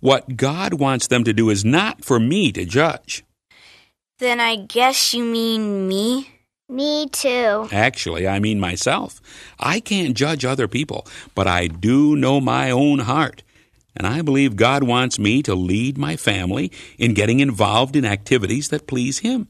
What 0.00 0.36
God 0.36 0.74
wants 0.74 1.06
them 1.06 1.22
to 1.22 1.32
do 1.32 1.50
is 1.50 1.64
not 1.64 2.04
for 2.04 2.18
me 2.18 2.50
to 2.52 2.64
judge. 2.64 3.24
then 4.18 4.40
I 4.40 4.56
guess 4.56 5.14
you 5.14 5.24
mean 5.24 5.86
me? 5.86 6.28
Me 6.68 7.08
too. 7.08 7.68
Actually, 7.70 8.26
I 8.26 8.40
mean 8.40 8.58
myself. 8.58 9.20
I 9.60 9.78
can't 9.78 10.16
judge 10.16 10.44
other 10.44 10.66
people, 10.66 11.06
but 11.36 11.46
I 11.46 11.68
do 11.68 12.16
know 12.16 12.40
my 12.40 12.72
own 12.72 13.00
heart. 13.00 13.44
And 13.96 14.06
I 14.06 14.22
believe 14.22 14.56
God 14.56 14.82
wants 14.82 15.18
me 15.18 15.42
to 15.42 15.54
lead 15.54 15.96
my 15.96 16.16
family 16.16 16.70
in 16.98 17.14
getting 17.14 17.40
involved 17.40 17.96
in 17.96 18.04
activities 18.04 18.68
that 18.68 18.86
please 18.86 19.20
Him. 19.20 19.48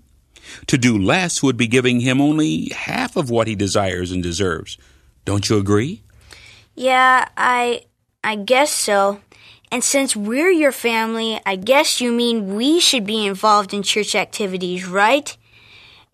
To 0.68 0.78
do 0.78 0.96
less 0.96 1.42
would 1.42 1.56
be 1.56 1.66
giving 1.66 2.00
Him 2.00 2.20
only 2.20 2.70
half 2.70 3.16
of 3.16 3.30
what 3.30 3.48
He 3.48 3.54
desires 3.54 4.12
and 4.12 4.22
deserves. 4.22 4.78
Don't 5.24 5.48
you 5.48 5.58
agree? 5.58 6.02
Yeah, 6.76 7.28
I 7.36 7.82
I 8.22 8.36
guess 8.36 8.70
so. 8.70 9.20
And 9.72 9.82
since 9.82 10.14
we're 10.14 10.50
your 10.50 10.72
family, 10.72 11.40
I 11.44 11.56
guess 11.56 12.00
you 12.00 12.12
mean 12.12 12.54
we 12.54 12.78
should 12.78 13.04
be 13.04 13.26
involved 13.26 13.74
in 13.74 13.82
church 13.82 14.14
activities, 14.14 14.86
right? 14.86 15.36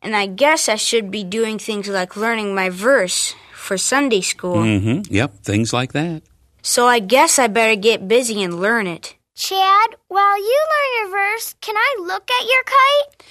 And 0.00 0.16
I 0.16 0.26
guess 0.26 0.68
I 0.68 0.76
should 0.76 1.10
be 1.10 1.22
doing 1.22 1.58
things 1.58 1.88
like 1.88 2.16
learning 2.16 2.54
my 2.54 2.70
verse 2.70 3.34
for 3.54 3.76
Sunday 3.76 4.22
school. 4.22 4.56
Mm-hmm. 4.56 5.14
Yep, 5.14 5.44
things 5.44 5.72
like 5.72 5.92
that. 5.92 6.22
So 6.62 6.86
I 6.86 7.00
guess 7.00 7.40
I 7.40 7.48
better 7.48 7.74
get 7.74 8.06
busy 8.06 8.42
and 8.42 8.60
learn 8.60 8.86
it. 8.86 9.16
Chad, 9.34 9.96
while 10.06 10.38
you 10.38 10.66
learn 10.72 11.10
your 11.10 11.10
verse, 11.10 11.54
can 11.60 11.76
I 11.76 11.96
look 11.98 12.30
at 12.30 12.46
your 12.48 12.62
kite? 12.62 13.24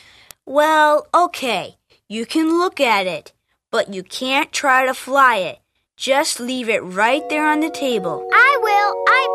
Well, 0.46 1.08
okay. 1.14 1.78
You 2.10 2.26
can 2.26 2.58
look 2.58 2.82
at 2.82 3.08
it, 3.08 3.32
but 3.72 3.94
you 3.94 4.04
can't 4.04 4.52
try 4.52 4.86
to 4.86 4.94
fly 4.94 5.38
it. 5.38 5.60
Just 5.96 6.42
leave 6.42 6.68
it 6.68 6.84
right 6.84 7.22
there 7.30 7.48
on 7.48 7.62
the 7.62 7.70
table. 7.70 8.28
I 8.34 8.58
will, 8.60 9.04
I 9.08 9.31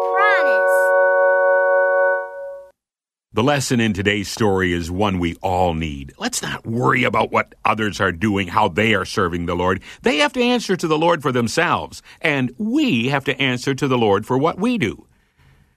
The 3.36 3.42
lesson 3.42 3.80
in 3.80 3.92
today's 3.92 4.30
story 4.30 4.72
is 4.72 4.90
one 4.90 5.18
we 5.18 5.34
all 5.42 5.74
need. 5.74 6.14
Let's 6.16 6.40
not 6.40 6.66
worry 6.66 7.04
about 7.04 7.30
what 7.30 7.54
others 7.66 8.00
are 8.00 8.10
doing, 8.10 8.48
how 8.48 8.68
they 8.68 8.94
are 8.94 9.04
serving 9.04 9.44
the 9.44 9.54
Lord. 9.54 9.82
They 10.00 10.16
have 10.16 10.32
to 10.32 10.42
answer 10.42 10.74
to 10.74 10.88
the 10.88 10.96
Lord 10.96 11.20
for 11.20 11.32
themselves, 11.32 12.00
and 12.22 12.50
we 12.56 13.08
have 13.08 13.26
to 13.26 13.38
answer 13.38 13.74
to 13.74 13.86
the 13.86 13.98
Lord 13.98 14.24
for 14.24 14.38
what 14.38 14.58
we 14.58 14.78
do. 14.78 15.06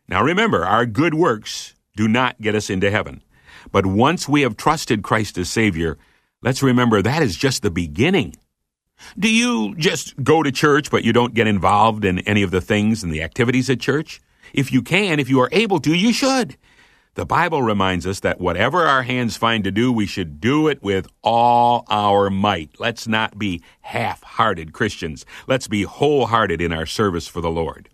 Now 0.08 0.24
remember, 0.24 0.66
our 0.66 0.86
good 0.86 1.16
works 1.16 1.76
do 1.98 2.08
not 2.08 2.40
get 2.40 2.56
us 2.56 2.70
into 2.70 2.90
heaven. 2.90 3.22
But 3.74 3.86
once 3.86 4.30
we 4.30 4.44
have 4.44 4.56
trusted 4.56 5.04
Christ 5.04 5.38
as 5.38 5.52
Savior, 5.52 5.98
let's 6.42 6.64
remember 6.64 7.02
that 7.02 7.22
is 7.22 7.36
just 7.36 7.62
the 7.62 7.70
beginning. 7.70 8.36
Do 9.18 9.30
you 9.30 9.76
just 9.76 10.16
go 10.24 10.44
to 10.44 10.52
church, 10.54 10.90
but 10.90 11.04
you 11.04 11.12
don't 11.12 11.34
get 11.34 11.46
involved 11.46 12.06
in 12.06 12.20
any 12.20 12.42
of 12.42 12.52
the 12.52 12.62
things 12.62 13.04
and 13.04 13.12
the 13.12 13.22
activities 13.22 13.70
at 13.70 13.82
church? 13.82 14.22
If 14.54 14.72
you 14.72 14.82
can, 14.82 15.20
if 15.20 15.30
you 15.30 15.42
are 15.42 15.50
able 15.52 15.82
to, 15.82 15.94
you 15.94 16.14
should. 16.14 16.56
The 17.16 17.26
Bible 17.26 17.64
reminds 17.64 18.06
us 18.06 18.20
that 18.22 18.40
whatever 18.40 18.86
our 18.86 19.04
hands 19.04 19.36
find 19.36 19.64
to 19.64 19.72
do, 19.72 19.92
we 19.92 20.06
should 20.06 20.40
do 20.40 20.68
it 20.68 20.82
with 20.84 21.08
all 21.24 21.86
our 21.90 22.30
might. 22.30 22.80
Let's 22.80 23.08
not 23.08 23.38
be 23.38 23.62
half 23.82 24.22
hearted 24.24 24.74
Christians. 24.74 25.26
Let's 25.48 25.68
be 25.68 25.84
wholehearted 25.84 26.62
in 26.62 26.72
our 26.72 26.86
service 26.86 27.28
for 27.28 27.42
the 27.42 27.50
Lord. 27.50 27.90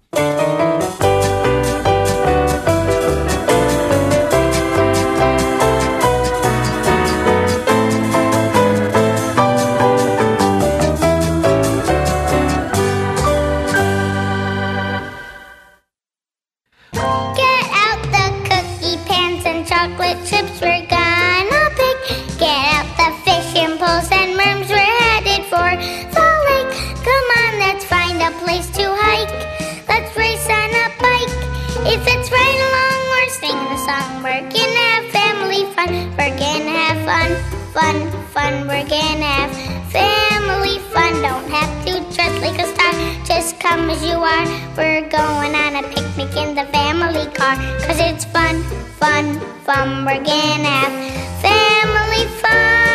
We're 36.18 36.38
gonna 36.40 36.72
have 36.72 37.00
fun, 37.04 37.32
fun, 37.74 37.98
fun. 38.34 38.68
We're 38.70 38.88
gonna 38.88 39.32
have 39.40 39.52
family 39.92 40.80
fun. 40.94 41.22
Don't 41.22 41.50
have 41.52 41.86
to 41.86 41.92
dress 42.16 42.34
like 42.42 42.58
a 42.58 42.68
star. 42.74 42.94
Just 43.26 43.60
come 43.60 43.90
as 43.90 44.02
you 44.02 44.16
are. 44.16 44.46
We're 44.78 45.10
going 45.10 45.54
on 45.54 45.76
a 45.76 45.84
picnic 45.84 46.36
in 46.38 46.56
the 46.56 46.66
family 46.72 47.28
car. 47.34 47.58
Cause 47.86 48.00
it's 48.00 48.24
fun, 48.24 48.64
fun, 48.98 49.40
fun. 49.66 50.06
We're 50.06 50.24
gonna 50.24 50.76
have 50.84 50.96
family 51.42 52.26
fun. 52.42 52.95